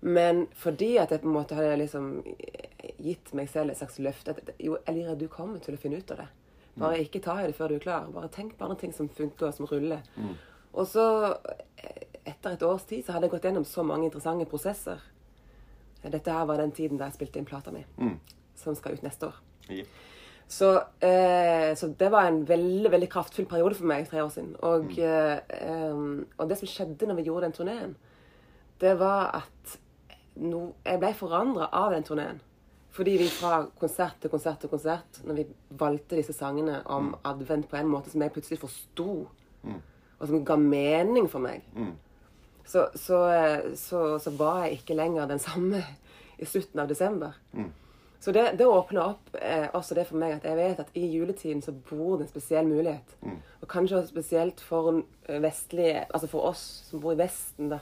Men 0.00 0.46
fordi 0.56 0.96
at 0.98 1.10
jeg 1.12 1.20
på 1.22 1.28
en 1.28 1.34
måte 1.36 1.54
hadde 1.54 1.76
liksom 1.76 2.06
gitt 2.98 3.32
meg 3.36 3.48
selv 3.52 3.70
et 3.70 3.78
slags 3.78 3.98
løfte 4.00 4.32
at 4.32 4.50
jo, 4.58 4.78
Elira, 4.88 5.14
du 5.14 5.26
kommer 5.28 5.58
til 5.60 5.74
å 5.76 5.78
finne 5.80 5.98
ut 6.00 6.10
av 6.10 6.22
det. 6.22 6.28
Bare 6.80 7.02
ikke 7.02 7.20
ta 7.20 7.34
i 7.42 7.46
det 7.50 7.54
før 7.58 7.68
du 7.68 7.74
er 7.76 7.84
klar. 7.84 8.06
Bare 8.14 8.28
tenk 8.32 8.56
på 8.56 8.64
andre 8.64 8.78
ting 8.80 8.92
som 8.96 9.08
funker, 9.08 9.50
og 9.50 9.54
som 9.54 9.66
ruller. 9.66 10.00
Og 10.72 10.86
så, 10.86 11.36
eh, 11.76 12.06
etter 12.24 12.52
et 12.52 12.62
års 12.62 12.84
tid, 12.88 13.04
så 13.04 13.12
hadde 13.12 13.26
jeg 13.28 13.30
gått 13.34 13.42
gjennom 13.50 13.64
så 13.66 13.84
mange 13.84 14.04
interessante 14.08 14.46
prosesser. 14.48 14.98
Dette 16.02 16.32
her 16.32 16.46
var 16.46 16.56
den 16.56 16.72
tiden 16.72 16.96
da 16.96 17.04
jeg 17.10 17.18
spilte 17.18 17.36
inn 17.38 17.44
plata 17.44 17.70
mi, 17.70 17.84
som 18.56 18.74
skal 18.74 18.92
ut 18.92 19.02
neste 19.02 19.26
år. 19.28 19.34
Jepp. 19.68 19.88
Så, 20.50 20.82
eh, 21.06 21.70
så 21.78 21.86
det 21.98 22.08
var 22.10 22.26
en 22.26 22.40
veldig 22.48 22.90
veldig 22.90 23.08
kraftfull 23.10 23.46
periode 23.46 23.76
for 23.78 23.86
meg 23.86 24.08
tre 24.10 24.22
år 24.24 24.32
siden. 24.34 24.56
Og, 24.66 24.96
eh, 24.98 25.38
og 26.38 26.48
det 26.50 26.58
som 26.58 26.68
skjedde 26.68 27.06
når 27.06 27.20
vi 27.20 27.26
gjorde 27.28 27.46
den 27.46 27.54
turneen, 27.54 27.96
det 28.80 28.96
var 28.98 29.30
at 29.38 29.76
no, 30.42 30.72
jeg 30.84 30.98
ble 30.98 31.12
forandra 31.14 31.68
av 31.72 31.94
den 31.94 32.02
turneen. 32.02 32.40
Fordi 32.90 33.14
vi 33.20 33.28
fra 33.30 33.60
konsert 33.78 34.18
til 34.20 34.32
konsert 34.32 34.58
til 34.60 34.72
konsert, 34.72 35.20
når 35.24 35.34
vi 35.38 35.46
valgte 35.78 36.16
disse 36.18 36.34
sangene 36.34 36.80
om 36.90 37.12
advent 37.24 37.68
på 37.70 37.78
en 37.78 37.86
måte 37.86 38.10
som 38.10 38.22
jeg 38.22 38.32
plutselig 38.34 38.58
forsto, 38.58 39.28
og 40.18 40.26
som 40.26 40.44
ga 40.44 40.56
mening 40.56 41.28
for 41.30 41.38
meg, 41.46 41.62
så, 42.66 42.88
så, 42.94 43.20
eh, 43.30 43.76
så, 43.76 44.18
så 44.18 44.30
var 44.30 44.64
jeg 44.64 44.80
ikke 44.80 44.98
lenger 44.98 45.30
den 45.30 45.38
samme 45.38 45.84
i 46.38 46.44
slutten 46.44 46.80
av 46.82 46.88
desember. 46.90 47.38
Så 48.20 48.32
det, 48.32 48.42
det 48.58 48.66
åpner 48.68 49.14
opp 49.14 49.36
eh, 49.40 49.70
også 49.72 49.96
det 49.96 50.04
for 50.10 50.20
meg 50.20 50.34
at 50.34 50.44
jeg 50.44 50.58
vet 50.58 50.80
at 50.82 50.90
i 50.98 51.06
juletiden 51.08 51.62
så 51.64 51.72
bor 51.72 52.18
det 52.18 52.26
en 52.26 52.32
spesiell 52.34 52.66
mulighet. 52.68 53.14
Og 53.62 53.68
kanskje 53.72 53.96
også 53.96 54.12
spesielt 54.12 54.60
for 54.60 54.90
eh, 55.00 55.38
vestlige 55.40 56.04
Altså 56.10 56.28
for 56.28 56.50
oss 56.50 56.64
som 56.90 57.00
bor 57.00 57.14
i 57.16 57.20
Vesten, 57.22 57.70
da. 57.72 57.78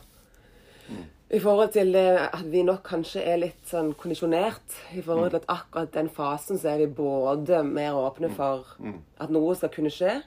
I 1.35 1.40
forhold 1.42 1.73
til 1.75 1.90
eh, 1.99 2.23
at 2.23 2.47
vi 2.52 2.62
nok 2.62 2.85
kanskje 2.87 3.25
er 3.26 3.40
litt 3.42 3.66
sånn 3.66 3.90
kondisjonert. 3.99 4.76
I 4.95 5.02
forhold 5.02 5.35
til 5.35 5.40
at 5.42 5.50
akkurat 5.57 5.90
den 5.97 6.09
fasen 6.09 6.61
så 6.62 6.71
er 6.71 6.85
vi 6.85 6.87
både 7.00 7.64
mer 7.66 7.99
åpne 7.99 8.30
for 8.37 8.71
at 9.18 9.35
noe 9.35 9.57
skal 9.59 9.73
kunne 9.75 9.90
skje. 9.92 10.21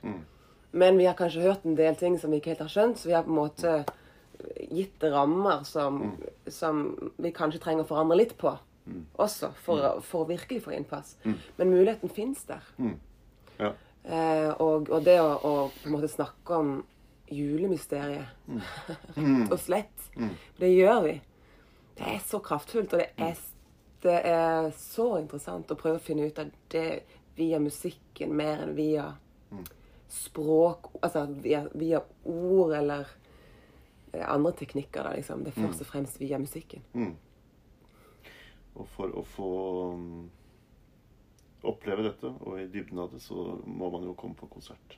Men 0.71 0.99
vi 0.99 1.07
har 1.07 1.15
kanskje 1.15 1.45
hørt 1.47 1.63
en 1.65 1.79
del 1.79 1.95
ting 1.95 2.19
som 2.19 2.31
vi 2.31 2.41
ikke 2.41 2.51
helt 2.51 2.65
har 2.67 2.73
skjønt, 2.75 2.99
så 2.99 3.07
vi 3.07 3.15
har 3.15 3.23
på 3.23 3.31
en 3.31 3.39
måte 3.39 3.73
gitt 4.71 5.03
rammer 5.03 5.63
som, 5.67 6.17
som 6.47 6.83
vi 7.21 7.31
kanskje 7.31 7.63
trenger 7.63 7.85
å 7.85 7.89
forandre 7.89 8.19
litt 8.19 8.35
på 8.39 8.53
også, 9.21 9.51
for, 9.65 9.81
å, 9.81 10.01
for 10.01 10.27
virkelig 10.29 10.63
få 10.65 10.75
innpass. 10.75 11.15
Men 11.57 11.69
muligheten 11.73 12.09
fins 12.09 12.43
der. 12.49 12.65
Ja. 13.59 13.73
Eh, 14.03 14.49
og, 14.61 14.89
og 14.89 15.03
det 15.05 15.19
å, 15.21 15.29
å 15.45 15.53
på 15.75 15.89
en 15.89 15.95
måte 15.95 16.09
snakke 16.09 16.57
om 16.57 16.71
julemysteriet, 17.31 18.27
rett 19.15 19.51
og 19.53 19.59
slett, 19.61 20.07
det 20.59 20.71
gjør 20.73 21.03
vi. 21.05 21.15
Det 21.97 22.07
er 22.15 22.21
så 22.25 22.39
kraftfullt, 22.43 22.93
og 22.95 22.99
det 22.99 23.09
er, 23.21 23.37
det 24.03 24.19
er 24.27 24.71
så 24.75 25.17
interessant 25.21 25.71
å 25.71 25.77
prøve 25.79 25.99
å 25.99 26.03
finne 26.03 26.27
ut 26.27 26.39
av 26.41 26.49
det 26.73 27.03
via 27.37 27.59
musikken 27.61 28.33
mer 28.35 28.65
enn 28.65 28.75
via 28.75 29.11
språk 30.11 30.89
Altså 31.01 31.21
via, 31.39 31.61
via 31.71 32.01
ord 32.27 32.73
eller 32.75 33.07
eh, 34.11 34.25
andre 34.27 34.51
teknikker. 34.59 35.03
Da, 35.03 35.13
liksom. 35.15 35.45
Det 35.45 35.53
er 35.53 35.61
først 35.61 35.83
og 35.85 35.87
fremst 35.87 36.19
via 36.19 36.39
musikken. 36.41 36.83
Mm. 38.71 38.79
Og 38.79 38.87
for 38.95 39.11
å 39.17 39.23
få 39.35 39.51
um, 39.93 40.29
oppleve 41.67 42.05
dette, 42.07 42.31
og 42.41 42.59
i 42.61 42.67
dybden 42.71 42.99
av 43.03 43.11
det, 43.13 43.21
så 43.23 43.57
må 43.65 43.89
man 43.93 44.05
jo 44.07 44.15
komme 44.17 44.37
på 44.37 44.49
konsert. 44.51 44.97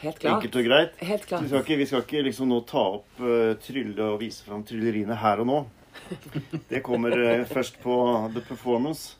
Helt 0.00 0.18
klart. 0.18 0.42
Enkelt 0.42 0.58
og 0.60 0.66
greit. 0.66 0.98
Helt 1.00 1.26
klart. 1.26 1.44
Vi 1.44 1.50
skal 1.50 1.64
ikke, 1.64 1.78
vi 1.80 1.86
skal 1.88 2.04
ikke 2.04 2.24
liksom 2.26 2.50
nå 2.50 2.60
ta 2.68 2.82
opp 2.98 3.22
uh, 3.22 3.54
trylle 3.62 4.10
og 4.12 4.20
vise 4.20 4.44
fram 4.46 4.64
trylleriene 4.66 5.16
her 5.22 5.42
og 5.44 5.48
nå. 5.50 5.60
Det 6.70 6.82
kommer 6.84 7.16
uh, 7.16 7.46
først 7.48 7.80
på 7.82 7.96
The 8.34 8.42
Performance. 8.44 9.16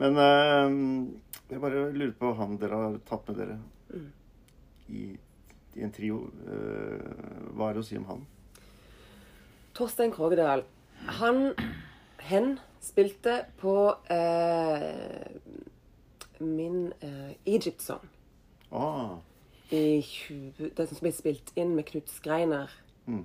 Men 0.00 0.20
uh, 0.20 1.48
jeg 1.50 1.62
bare 1.62 1.88
lurer 1.90 2.14
på 2.16 2.34
han 2.38 2.60
dere 2.60 2.84
har 2.84 3.00
tatt 3.08 3.26
med 3.28 3.40
dere 3.42 3.58
i, 4.90 5.08
i 5.74 5.82
en 5.82 5.92
trio. 5.94 6.22
Hva 7.56 7.70
er 7.70 7.74
det 7.74 7.82
å 7.82 7.86
si 7.88 7.98
om 7.98 8.06
han? 8.06 8.22
Torstein 9.74 10.14
Krogedal. 10.14 10.62
Han 11.18 11.50
Hen 12.30 12.58
spilte 12.80 13.44
på 13.60 13.74
eh, 14.10 15.26
min 16.40 16.92
eh, 17.00 17.32
Egypt 17.46 17.82
Song. 17.82 18.08
Ah, 18.72 19.16
I 19.70 20.00
20, 20.02 20.70
det 20.76 20.88
som 20.88 20.98
ble 21.02 21.12
spilt 21.14 21.52
inn 21.56 21.74
med 21.76 21.84
Knut 21.90 22.08
Skreiner 22.10 22.70
Mm. 23.06 23.24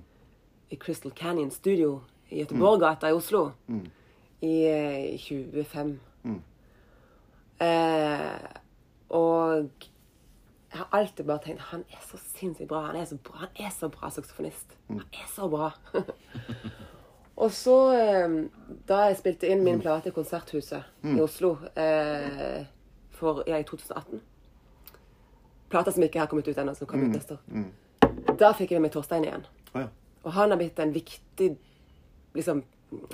i 0.70 0.76
Crystal 0.76 1.12
Canyon 1.12 1.50
Studio 1.50 2.00
i 2.30 2.40
Göteborggata 2.42 3.08
i 3.10 3.12
Oslo 3.12 3.50
Mm. 3.68 3.84
i 4.42 4.64
eh, 4.66 5.18
25. 5.18 6.00
Mm. 6.24 6.42
Eh, 7.60 8.40
og 9.10 9.70
jeg 10.72 10.78
har 10.80 10.88
alltid 10.92 11.24
bare 11.24 11.38
tenkt 11.44 11.60
han 11.60 11.84
er 11.92 12.02
så 12.10 12.18
sinnssykt 12.18 12.68
bra. 12.68 12.80
Han 12.86 12.96
er 12.96 13.04
så 13.04 13.16
bra, 13.16 13.36
han 13.36 13.48
er 13.56 13.70
så 13.70 13.88
bra 13.88 14.10
saksofonist. 14.10 14.76
Han 14.88 15.02
er 15.12 15.28
så 15.34 15.48
bra. 15.48 15.70
og 17.36 17.52
så, 17.52 17.76
eh, 17.92 18.36
da 18.88 19.02
jeg 19.08 19.18
spilte 19.20 19.50
inn 19.50 19.64
min 19.64 19.80
plate 19.80 20.08
i 20.08 20.14
Konserthuset 20.16 21.04
i 21.04 21.18
Oslo 21.20 21.56
eh, 21.76 22.64
for, 23.16 23.42
ja, 23.48 23.58
i 23.60 23.66
2018 23.68 24.22
Plata 25.68 25.92
som 25.92 26.04
ikke 26.06 26.20
har 26.22 26.30
kommet 26.30 26.48
ut 26.48 26.58
ennå, 26.58 26.74
som 26.78 26.86
kommer 26.86 27.08
ut 27.10 27.16
neste 27.16 27.34
år. 27.34 27.40
Mm. 27.50 28.36
Da 28.38 28.52
fikk 28.54 28.70
jeg 28.76 28.82
med 28.84 28.92
Torstein 28.94 29.24
igjen. 29.26 29.42
Oh, 29.72 29.80
ja. 29.82 29.88
Og 30.22 30.34
han 30.36 30.52
har 30.54 30.60
blitt 30.60 30.78
en 30.78 30.92
viktig 30.94 31.48
liksom, 32.38 32.62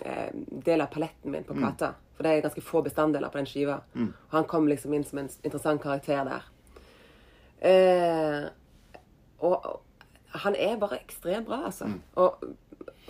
eh, 0.04 0.28
del 0.66 0.84
av 0.84 0.90
paletten 0.92 1.32
min 1.32 1.46
på 1.48 1.56
plata. 1.56 1.94
For 2.12 2.26
det 2.26 2.34
er 2.34 2.44
ganske 2.44 2.64
få 2.64 2.82
bestanddeler 2.84 3.32
på 3.32 3.40
den 3.40 3.48
skiva. 3.48 3.78
Og 3.96 4.34
han 4.36 4.44
kom 4.50 4.68
liksom 4.68 4.92
inn 4.92 5.04
som 5.08 5.22
en 5.22 5.30
interessant 5.42 5.80
karakter 5.82 6.28
der. 6.28 6.50
Eh, 7.72 8.50
og, 9.40 9.56
og 9.56 10.40
han 10.44 10.56
er 10.56 10.76
bare 10.80 11.00
ekstremt 11.00 11.48
bra, 11.48 11.64
altså. 11.70 11.88
Og, 12.20 12.44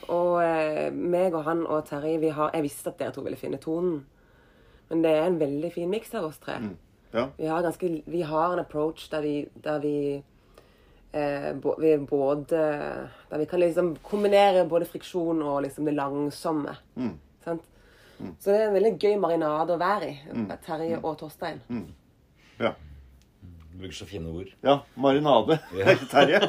og 0.08 0.42
eh, 0.42 0.90
meg 0.92 1.34
og 1.34 1.44
han 1.46 1.62
og 1.66 1.86
Terje, 1.88 2.18
vi 2.20 2.32
har 2.34 2.50
Jeg 2.54 2.66
visste 2.66 2.90
at 2.90 2.98
dere 2.98 3.14
to 3.14 3.22
ville 3.22 3.38
finne 3.38 3.60
tonen. 3.62 4.04
Men 4.90 5.02
det 5.04 5.12
er 5.16 5.26
en 5.26 5.40
veldig 5.40 5.72
fin 5.72 5.90
miks 5.90 6.14
av 6.14 6.28
oss 6.28 6.38
tre. 6.42 6.58
ja. 7.12 7.28
Vi 7.36 7.46
har, 7.46 7.62
ganske, 7.62 8.02
vi 8.06 8.22
har 8.22 8.52
en 8.52 8.60
approach 8.60 9.08
der 9.10 9.22
vi, 9.24 9.48
der 9.64 9.78
vi, 9.80 10.22
eh, 11.12 11.52
bo, 11.54 11.74
vi 11.80 11.96
både 11.96 12.62
Der 13.30 13.38
vi 13.38 13.44
kan 13.44 13.60
liksom 13.60 13.96
kombinere 14.02 14.68
både 14.68 14.84
friksjon 14.84 15.42
og 15.42 15.62
liksom 15.62 15.84
det 15.84 15.94
langsomme. 15.94 16.76
Mm. 16.96 17.18
Sant? 17.44 17.62
Så 18.38 18.50
det 18.50 18.60
er 18.60 18.68
en 18.68 18.74
veldig 18.74 18.98
gøy 19.00 19.16
marinade 19.18 19.74
å 19.74 19.80
være 19.80 20.08
i. 20.10 20.16
Terje 20.66 21.00
og 21.02 21.18
Torstein. 21.18 21.60
ja. 22.60 22.74
Bruker 23.82 23.96
så 23.98 24.06
fine 24.06 24.30
ord. 24.30 24.50
Ja, 24.62 24.76
marinade. 24.94 25.58
Ja. 25.78 25.94
Terje. 26.10 26.40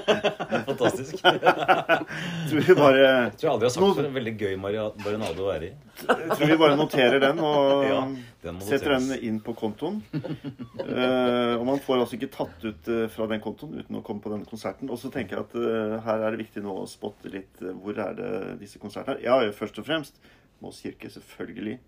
Fantastisk. 0.67 1.21
Tror 2.49 2.59
vi 2.59 2.75
bare 2.77 3.31
tror 3.31 3.47
jeg 3.47 3.51
aldri 3.51 3.67
har 3.67 3.73
sagt 3.73 3.95
for 3.97 4.05
en 4.05 4.17
veldig 4.17 4.33
gøy 4.37 4.57
marinade 4.61 5.41
å 5.41 5.47
være 5.47 5.69
i. 5.69 5.71
tror 6.03 6.51
vi 6.51 6.57
bare 6.61 6.77
noterer 6.77 7.23
den 7.23 7.41
og 7.41 7.85
Ja, 7.87 8.01
den 8.43 8.59
setter 8.65 8.95
den 8.97 9.23
inn 9.25 9.39
på 9.43 9.55
kontoen. 9.57 10.01
uh, 10.13 11.55
og 11.57 11.65
man 11.71 11.81
får 11.81 12.03
altså 12.03 12.19
ikke 12.19 12.31
tatt 12.35 12.67
ut 12.67 12.91
eh, 12.91 13.05
fra 13.13 13.27
den 13.31 13.41
kontoen 13.43 13.79
uten 13.79 13.97
å 13.97 14.03
komme 14.05 14.21
på 14.21 14.33
denne 14.33 14.49
konserten. 14.49 14.91
Og 14.93 15.01
så 15.01 15.09
tenker 15.13 15.39
jeg 15.39 15.47
at 15.47 15.57
uh, 15.57 15.97
her 16.05 16.27
er 16.27 16.35
det 16.35 16.43
viktig 16.43 16.63
nå 16.65 16.75
å 16.83 16.89
spotte 16.89 17.31
litt 17.33 17.63
hvor 17.81 17.97
er 18.03 18.19
det 18.19 18.31
disse 18.61 18.81
konsertene 18.81 19.17
er. 19.17 19.25
Ja, 19.25 19.39
først 19.57 19.81
og 19.81 19.89
fremst 19.89 20.21
Moss 20.63 20.79
kirke, 20.79 21.09
selvfølgelig. 21.11 21.79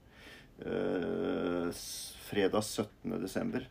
Eh, 0.60 1.72
fredag 2.26 2.64
17. 2.64 3.22
desember 3.22 3.68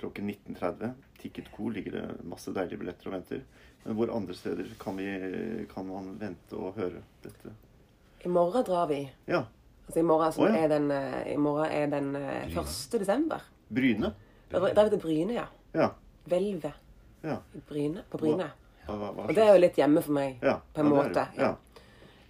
klokken 0.00 0.30
19.30. 0.30 0.92
Ticket 1.20 1.50
Co 1.56 1.68
ligger 1.68 1.92
det 1.98 2.04
masse 2.28 2.52
deilige 2.54 2.80
billetter 2.80 3.10
og 3.10 3.16
venter. 3.18 3.44
Men 3.84 3.98
hvor 3.98 4.12
andre 4.16 4.34
steder 4.34 4.70
kan, 4.80 4.96
vi, 4.96 5.66
kan 5.74 5.86
man 5.88 6.14
vente 6.20 6.56
og 6.56 6.78
høre 6.78 7.02
dette? 7.24 7.52
I 8.24 8.28
morgen 8.32 8.64
drar 8.64 8.88
vi. 8.88 9.02
Ja. 9.28 9.44
Altså 9.86 10.00
I 10.00 10.06
morgen, 10.08 10.32
Å, 10.40 10.48
ja. 10.48 10.62
er 10.64 10.70
den, 10.72 10.88
eh, 10.94 11.34
i 11.34 11.36
morgen 11.36 11.68
er 11.68 11.90
den 11.92 12.14
eh, 12.16 12.46
1. 12.48 12.96
desember. 12.96 13.44
Bryne. 13.68 14.14
Da 14.50 14.62
drar 14.64 14.88
vi 14.88 14.94
til 14.94 15.02
Bryne, 15.02 15.36
ja. 15.36 15.44
Ja. 15.74 15.90
Hvelvet 16.30 16.80
ja. 17.24 17.38
Bryne, 17.68 18.04
på 18.10 18.20
Bryne. 18.20 18.48
Hva, 18.86 18.96
hva, 19.00 19.10
hva 19.16 19.26
Og 19.28 19.36
det 19.36 19.44
er 19.44 19.52
jo 19.52 19.60
litt 19.60 19.78
hjemme 19.80 20.00
for 20.04 20.16
meg, 20.16 20.40
Ja, 20.44 20.58
på 20.72 20.82
en 20.82 20.90
ja, 20.90 20.94
måte. 20.96 21.26
Ja. 21.40 21.52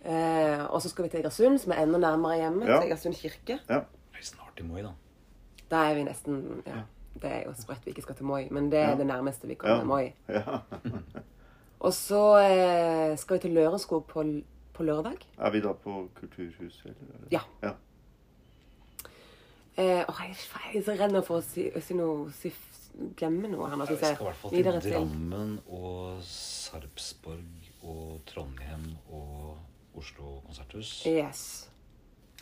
Eh, 0.04 0.64
og 0.66 0.82
så 0.82 0.90
skal 0.90 1.06
vi 1.06 1.14
til 1.14 1.22
Egersund, 1.22 1.60
som 1.62 1.72
er 1.74 1.84
enda 1.84 2.00
nærmere 2.02 2.40
hjemme. 2.42 2.66
Ja. 2.68 2.80
Til 2.80 2.90
Egersund 2.90 3.18
kirke. 3.18 3.58
Ja. 3.68 3.80
Det 4.14 4.20
er 4.22 4.28
snart 4.28 4.60
i 4.60 4.66
Moi, 4.66 4.82
da. 4.84 4.92
Da 5.70 5.86
er 5.90 5.98
vi 5.98 6.04
nesten 6.06 6.42
ja, 6.66 6.82
Det 7.22 7.30
er 7.30 7.44
jo 7.46 7.52
sprøtt 7.54 7.84
vi 7.86 7.90
ikke 7.94 8.02
skal 8.02 8.14
til 8.18 8.26
Moi, 8.26 8.48
men 8.50 8.70
det 8.72 8.78
er 8.80 8.90
Ja. 8.90 8.96
det 8.96 9.06
nærmeste 9.06 9.46
vi 9.46 9.54
Ja. 9.54 9.58
kommer 9.58 9.84
Moi. 9.84 10.12
ja. 10.28 10.58
Og 11.84 11.92
så 11.92 12.20
eh, 12.40 13.16
skal 13.18 13.36
vi 13.36 13.40
til 13.40 13.50
Lørenskog 13.54 14.06
på, 14.06 14.22
på 14.72 14.82
lørdag. 14.82 15.18
Er 15.38 15.50
vi 15.50 15.60
da 15.60 15.72
på 15.72 16.08
Kulturhuset? 16.14 16.84
Eller? 16.86 17.28
Ja. 17.30 17.40
ja. 17.62 17.72
Eh, 19.76 20.04
åh, 20.08 20.20
jeg, 20.28 20.36
jeg 20.72 20.80
er 20.80 20.84
så 20.86 20.94
redd 21.00 21.12
nå 21.12 21.20
for 21.26 21.40
å 21.40 21.44
si, 21.44 21.66
si 21.82 21.96
noe 21.98 22.30
si, 22.38 22.52
glemme 23.18 23.50
noe 23.50 23.66
her. 23.68 23.76
nå, 23.80 23.86
Vi 23.90 23.96
skal 23.98 24.14
i 24.14 24.26
hvert 24.28 24.38
fall 24.38 24.54
til 24.54 24.92
Drammen 24.94 25.56
og 25.66 26.20
Sarpsborg 26.22 27.70
og 27.82 28.20
Trondheim 28.30 28.84
og 29.10 29.58
Oslo 29.98 30.38
konserthus. 30.46 30.92
Yes. 31.10 31.42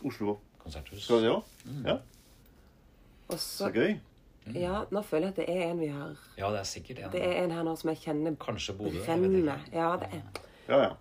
Oslo. 0.04 0.36
Konserthus. 0.62 1.02
Skal 1.06 1.22
vi 1.22 1.26
det 1.26 1.32
òg? 1.32 1.42
Mm. 1.64 1.86
Ja. 1.88 1.96
Også, 3.32 3.40
Så 3.40 3.72
så 3.72 3.96
gøy. 4.46 4.60
Ja, 4.62 4.84
nå 4.90 5.02
føler 5.04 5.28
jeg 5.28 5.34
at 5.34 5.36
det 5.36 5.48
er 5.48 5.70
en 5.70 5.78
vi 5.80 5.88
har 5.88 6.16
Ja, 6.38 6.50
det 6.50 6.60
er 6.60 6.64
sikkert 6.68 6.98
en. 7.04 7.10
Det 7.14 7.22
er 7.22 7.44
en 7.44 7.50
her 7.50 7.62
nå 7.64 7.76
som 7.78 7.90
jeg 7.90 7.98
kjenner 8.04 8.36
Kanskje 8.36 8.76
Bodø. 8.78 8.98
jeg 8.98 9.18
ikke. 9.20 9.58
Ja, 9.72 9.96
det 9.96 10.08
er 10.12 10.22
Ja, 10.68 10.82
ja. 10.82 10.92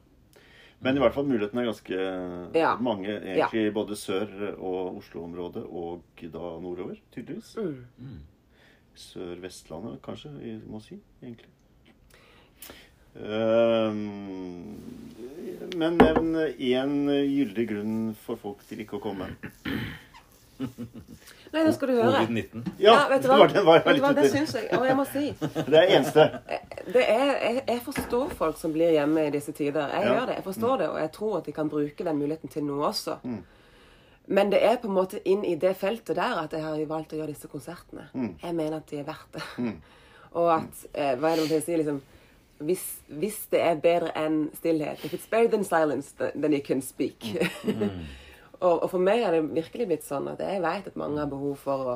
Men 0.82 0.98
i 0.98 1.00
hvert 1.00 1.14
fall 1.14 1.26
mulighetene 1.30 1.62
er 1.62 1.70
ganske 1.70 2.56
Ja. 2.58 2.76
mange, 2.82 3.08
egentlig. 3.22 3.72
Både 3.74 3.94
sør- 3.96 4.58
og 4.58 4.98
Oslo-området, 4.98 5.64
og 5.70 6.02
da 6.22 6.40
nordover, 6.60 6.96
tydeligvis. 7.12 7.56
mm. 7.56 8.20
Sør-Vestlandet, 8.96 10.02
kanskje, 10.02 10.32
vi 10.40 10.60
må 10.68 10.82
si, 10.82 11.00
egentlig. 11.24 11.48
Ehm, 13.16 14.78
men 15.78 15.98
nevn 15.98 16.36
én 16.58 16.94
gyldig 17.28 17.68
grunn 17.70 18.16
for 18.16 18.36
folk 18.40 18.64
til 18.68 18.80
ikke 18.84 18.98
å 19.00 19.04
komme. 19.04 19.28
Nei, 21.52 21.64
nå 21.66 21.72
skal 21.76 21.88
du 21.88 21.94
høre. 21.98 22.12
Covid-19. 22.26 22.66
Ja, 22.80 22.96
vet 23.10 23.24
du 23.24 23.28
det 23.28 23.32
hva? 23.32 23.38
var 23.42 23.48
den 23.54 23.66
var 23.68 23.82
Vet 23.86 23.96
du 23.98 24.02
hva, 24.02 24.12
litt 24.12 24.18
Det 24.22 24.26
ute 24.30 24.34
syns 24.38 24.54
jeg. 24.56 24.68
Og 24.78 24.86
jeg 24.88 24.96
må 25.00 25.06
si 25.12 25.24
Det 25.72 25.80
er 25.82 25.96
eneste. 25.98 26.26
det 26.94 27.06
er, 27.08 27.26
jeg, 27.32 27.64
jeg 27.68 27.82
forstår 27.86 28.30
folk 28.40 28.58
som 28.62 28.74
blir 28.76 28.94
hjemme 28.96 29.26
i 29.28 29.32
disse 29.34 29.52
tider. 29.58 29.90
Jeg 29.96 30.06
Ja. 30.08 30.14
gjør 30.14 30.26
det. 30.32 30.36
Jeg 30.40 30.44
forstår 30.44 30.78
det, 30.84 30.90
og 30.94 31.00
jeg 31.02 31.12
tror 31.18 31.38
at 31.42 31.46
de 31.50 31.52
kan 31.52 31.70
bruke 31.70 32.04
den 32.08 32.18
muligheten 32.22 32.50
til 32.54 32.64
noe 32.68 32.88
også. 32.92 33.18
Mm. 33.24 33.42
Men 34.28 34.52
det 34.54 34.62
er 34.64 34.78
på 34.80 34.88
en 34.88 34.94
måte 34.96 35.20
inn 35.28 35.44
i 35.46 35.56
det 35.60 35.74
feltet 35.76 36.16
der 36.16 36.38
at 36.46 36.54
jeg 36.54 36.62
har 36.64 36.86
valgt 36.88 37.12
å 37.14 37.20
gjøre 37.20 37.34
disse 37.34 37.48
konsertene. 37.52 38.08
Mm. 38.14 38.36
Jeg 38.44 38.56
mener 38.56 38.78
at 38.78 38.88
de 38.92 39.00
er 39.02 39.04
verdt 39.10 39.34
det. 39.36 39.74
Og 40.40 40.48
at 40.54 40.86
eh, 40.94 41.16
Hva 41.20 41.34
er 41.34 41.42
det 41.42 41.50
man 41.52 41.62
sier? 41.66 41.78
Liksom, 41.82 42.02
hvis, 42.62 42.84
hvis 43.10 43.40
det 43.52 43.60
er 43.66 43.80
bedre 43.82 44.12
enn 44.22 44.44
stillhet 44.56 45.02
If 45.04 45.16
it's 45.18 45.26
better 45.28 45.50
than 45.50 45.64
silence, 45.66 46.14
then 46.20 46.54
you 46.54 46.62
can 46.64 46.82
speak. 46.82 47.26
og, 48.62 48.84
og 48.84 48.90
for 48.94 49.00
meg 49.04 49.24
har 49.26 49.36
det 49.36 49.44
virkelig 49.56 49.88
blitt 49.90 50.04
sånn 50.08 50.28
at 50.32 50.40
jeg 50.44 50.62
vet 50.64 50.88
at 50.92 50.96
mange 51.00 51.20
har 51.20 51.30
behov 51.32 51.56
for 51.62 51.92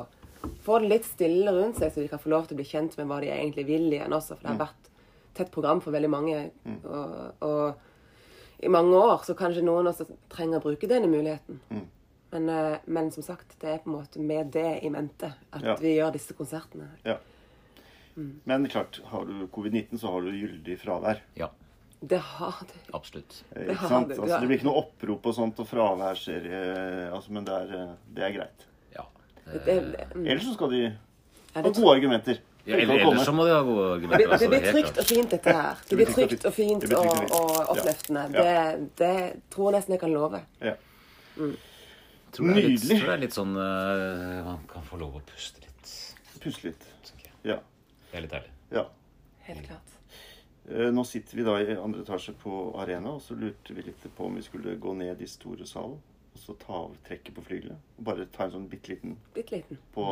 få 0.62 0.78
det 0.82 0.88
litt 0.92 1.06
stille 1.08 1.52
rundt 1.54 1.78
seg, 1.80 1.90
så 1.94 2.02
de 2.02 2.08
kan 2.12 2.20
få 2.22 2.30
lov 2.30 2.46
til 2.46 2.54
å 2.56 2.60
bli 2.60 2.68
kjent 2.68 2.96
med 2.98 3.08
hva 3.10 3.20
de 3.22 3.30
egentlig 3.32 3.64
vil 3.66 3.86
igjen 3.92 4.12
også. 4.14 4.36
For 4.36 4.42
det 4.46 4.52
har 4.54 4.60
vært 4.66 4.90
tett 5.34 5.50
program 5.54 5.80
for 5.84 5.94
veldig 5.96 6.10
mange. 6.12 6.38
Og, 6.84 7.44
og 7.46 8.64
i 8.66 8.70
mange 8.72 8.96
år 8.96 9.24
så 9.26 9.34
kanskje 9.36 9.64
noen 9.66 9.90
også 9.90 10.06
trenger 10.32 10.60
å 10.60 10.64
bruke 10.68 10.88
denne 10.90 11.10
muligheten. 11.12 11.58
Men, 12.32 12.48
eh, 12.50 12.78
men 12.86 13.10
som 13.14 13.22
sagt, 13.26 13.56
det 13.62 13.68
er 13.70 13.82
på 13.84 13.90
en 13.90 13.96
måte 13.98 14.20
med 14.22 14.50
det 14.54 14.80
i 14.84 14.90
mente 14.92 15.32
at 15.52 15.62
Ja. 15.64 15.74
vi 15.80 15.96
gjør 15.96 16.12
disse 16.14 16.34
konsertene. 16.36 16.88
Ja. 17.06 17.18
Men 18.16 18.64
klart, 18.72 19.00
har 19.12 19.24
du 19.28 19.46
covid-19, 19.52 19.98
så 20.00 20.10
har 20.10 20.24
du 20.24 20.30
gyldig 20.32 20.78
fravær. 20.80 21.20
Ja, 21.36 21.50
Det 22.06 22.18
har 22.22 22.58
det. 22.70 22.80
absolutt. 22.94 23.44
Eh, 23.50 23.62
Det 23.66 23.74
Ikke 23.74 23.88
sant? 23.88 24.08
du, 24.08 24.20
Altså, 24.22 24.40
det 24.40 24.48
blir 24.50 24.58
ikke 24.60 24.68
noe 24.68 24.82
opprop 24.82 25.26
og 25.26 25.34
sånt 25.34 25.62
og 25.62 25.66
fraværsserie, 25.66 26.60
altså, 27.10 27.32
men 27.34 27.46
det 27.48 27.54
er, 27.54 27.72
eh, 27.80 27.94
det 28.14 28.26
er 28.26 28.34
greit. 28.36 28.66
Ja. 28.94 29.06
det, 29.52 29.62
det 29.66 30.04
mm. 30.14 30.26
Ellers 30.26 30.44
så 30.46 30.54
skal 30.54 30.70
de 30.70 30.82
ha 31.56 31.62
gode 31.66 31.96
argumenter. 31.96 32.42
Ja, 32.66 32.76
eller, 32.76 32.98
ellers 32.98 33.24
så 33.24 33.32
må 33.32 33.44
de 33.46 33.52
ha 33.54 33.62
gode 33.62 33.86
Det, 34.00 34.08
grunner. 34.08 34.38
det 34.38 34.48
blir 34.50 34.64
trygt 34.72 34.98
og 34.98 35.06
fint, 35.06 35.30
dette 35.30 35.52
her. 35.54 35.82
Det 35.88 35.98
blir 36.00 36.08
trygt 36.10 36.46
og 36.48 36.54
fint 36.54 36.86
og, 36.98 37.10
og 37.38 37.52
oppløftende. 37.74 38.24
Ja. 38.34 38.42
Det, 38.42 38.88
det 38.98 39.12
tror 39.54 39.70
jeg 39.70 39.78
nesten 39.78 39.94
jeg 39.94 40.02
kan 40.02 40.14
love. 40.14 40.40
Ja. 40.60 40.74
Tror 41.36 42.50
jeg 42.50 42.64
er 42.64 42.68
litt, 42.68 42.82
tror 42.82 43.06
det 43.06 43.14
er 43.14 43.22
litt 43.22 43.36
sånn 43.36 43.54
uh, 43.54 44.42
Man 44.46 44.64
kan 44.70 44.84
få 44.86 44.98
lov 45.00 45.20
å 45.20 45.22
puste 45.30 45.62
litt. 45.62 45.92
Puste 46.42 46.72
litt. 46.72 46.88
Ja. 47.46 47.60
Det 48.10 48.18
er 48.18 48.26
litt 48.26 48.34
ærlig. 48.40 48.52
ja. 48.74 48.86
Helt 49.46 49.62
klart. 49.68 49.95
Eh, 50.68 50.90
Nå 50.92 51.04
sitter 51.04 51.36
vi 51.36 51.42
da 51.46 51.56
i 51.62 51.76
andre 51.78 52.02
etasje 52.02 52.34
på 52.42 52.74
Arena, 52.80 53.12
og 53.16 53.22
så 53.22 53.36
lurte 53.38 53.74
vi 53.74 53.84
litt 53.86 54.06
på 54.16 54.26
om 54.26 54.34
vi 54.38 54.42
skulle 54.42 54.76
gå 54.82 54.94
ned 54.98 55.20
i 55.22 55.28
store 55.30 55.66
salen 55.66 55.98
og 56.36 56.40
så 56.42 56.52
ta 56.60 56.72
av 56.84 56.96
trekket 57.06 57.32
på 57.36 57.40
flygelet. 57.46 57.78
Og 57.96 58.04
bare 58.04 58.26
ta 58.34 58.44
en 58.44 58.50
sånn 58.52 58.66
bitte 58.68 58.90
liten 58.92 59.14
Bitte 59.32 59.56
liten. 59.56 59.78
på, 59.94 60.04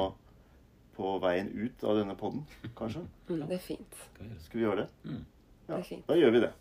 på 0.96 1.10
veien 1.20 1.50
ut 1.52 1.84
av 1.84 1.98
denne 1.98 2.14
podden, 2.16 2.46
kanskje. 2.78 3.02
Mm, 3.28 3.42
det 3.50 3.58
er 3.58 3.64
fint. 3.66 3.98
Skal 4.46 4.60
vi 4.60 4.64
gjøre 4.64 4.84
det? 4.86 4.88
Mm. 5.10 5.24
Ja, 5.68 5.74
det? 5.74 5.80
Er 5.82 5.88
fint. 5.90 6.06
Da 6.08 6.16
gjør 6.16 6.32
vi 6.38 6.44
det. 6.46 6.52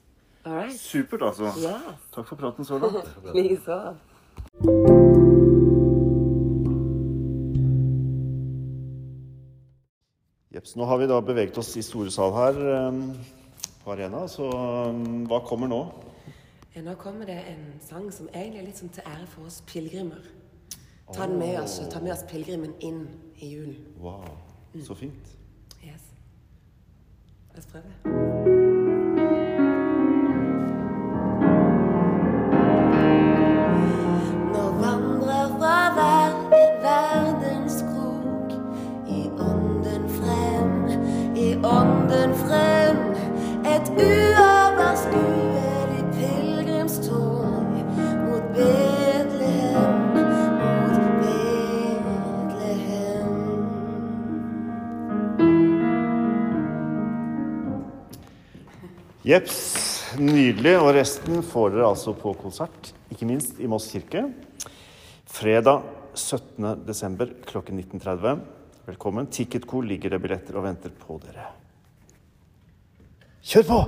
All 0.43 0.58
right. 0.58 0.75
Supert, 0.75 1.21
altså. 1.23 1.53
Yeah. 1.63 1.93
Takk 2.12 2.27
for 2.27 2.36
praten 2.43 2.67
så 2.67 2.82
langt. 2.84 3.08
Likeså. 3.38 3.79
Jeps, 10.53 10.75
nå 10.75 10.86
har 10.86 10.99
vi 11.01 11.08
da 11.10 11.21
beveget 11.25 11.58
oss 11.58 11.71
i 11.79 11.84
store 11.86 12.12
sal 12.13 12.36
her 12.36 12.60
eh, 12.75 12.99
på 13.84 13.91
Arena, 13.91 14.28
så 14.28 14.48
eh, 14.50 15.02
hva 15.30 15.41
kommer 15.48 15.72
nå? 15.72 15.82
Ja, 16.76 16.82
nå 16.82 16.96
kommer 16.98 17.30
det 17.30 17.38
en 17.52 17.65
sang 17.84 18.08
som 18.12 18.30
egentlig 18.34 18.63
er 18.63 18.69
litt 18.72 18.80
sånn 18.82 18.93
til 18.96 19.06
ære 19.06 19.28
for 19.30 19.50
oss 19.50 19.62
pilegrimer. 19.69 20.24
Ta 21.13 21.28
den 21.28 21.38
med 21.38 21.60
oss, 21.62 21.78
og 21.84 21.91
ta 21.93 22.02
med 22.02 22.15
oss 22.15 22.26
pilegrimen 22.30 22.74
inn 22.82 23.04
i 23.38 23.54
julen. 23.54 23.84
Wow, 24.02 24.26
så 24.82 24.98
fint. 24.98 25.36
Yes. 25.84 26.10
La 27.54 27.62
oss 27.62 27.69
prøve. 27.69 28.83
Jeps, 59.34 60.13
nydelig. 60.22 60.76
Og 60.78 60.91
resten 60.93 61.39
får 61.48 61.74
dere 61.74 61.88
altså 61.89 62.13
på 62.13 62.36
konsert, 62.38 62.91
ikke 63.10 63.26
minst 63.26 63.58
i 63.58 63.69
Moss 63.72 63.88
kirke. 63.89 64.28
Fredag 65.34 65.88
17. 66.13 66.84
desember 66.86 67.32
klokken 67.50 67.80
19.30. 67.82 68.43
Velkommen. 68.91 69.32
Ticketco 69.34 69.82
ligger 69.82 70.13
det 70.13 70.22
billetter 70.22 70.60
og 70.60 70.67
venter 70.67 70.93
på 70.93 71.17
dere. 71.24 71.48
Kjør 73.41 73.69
på! 73.72 73.80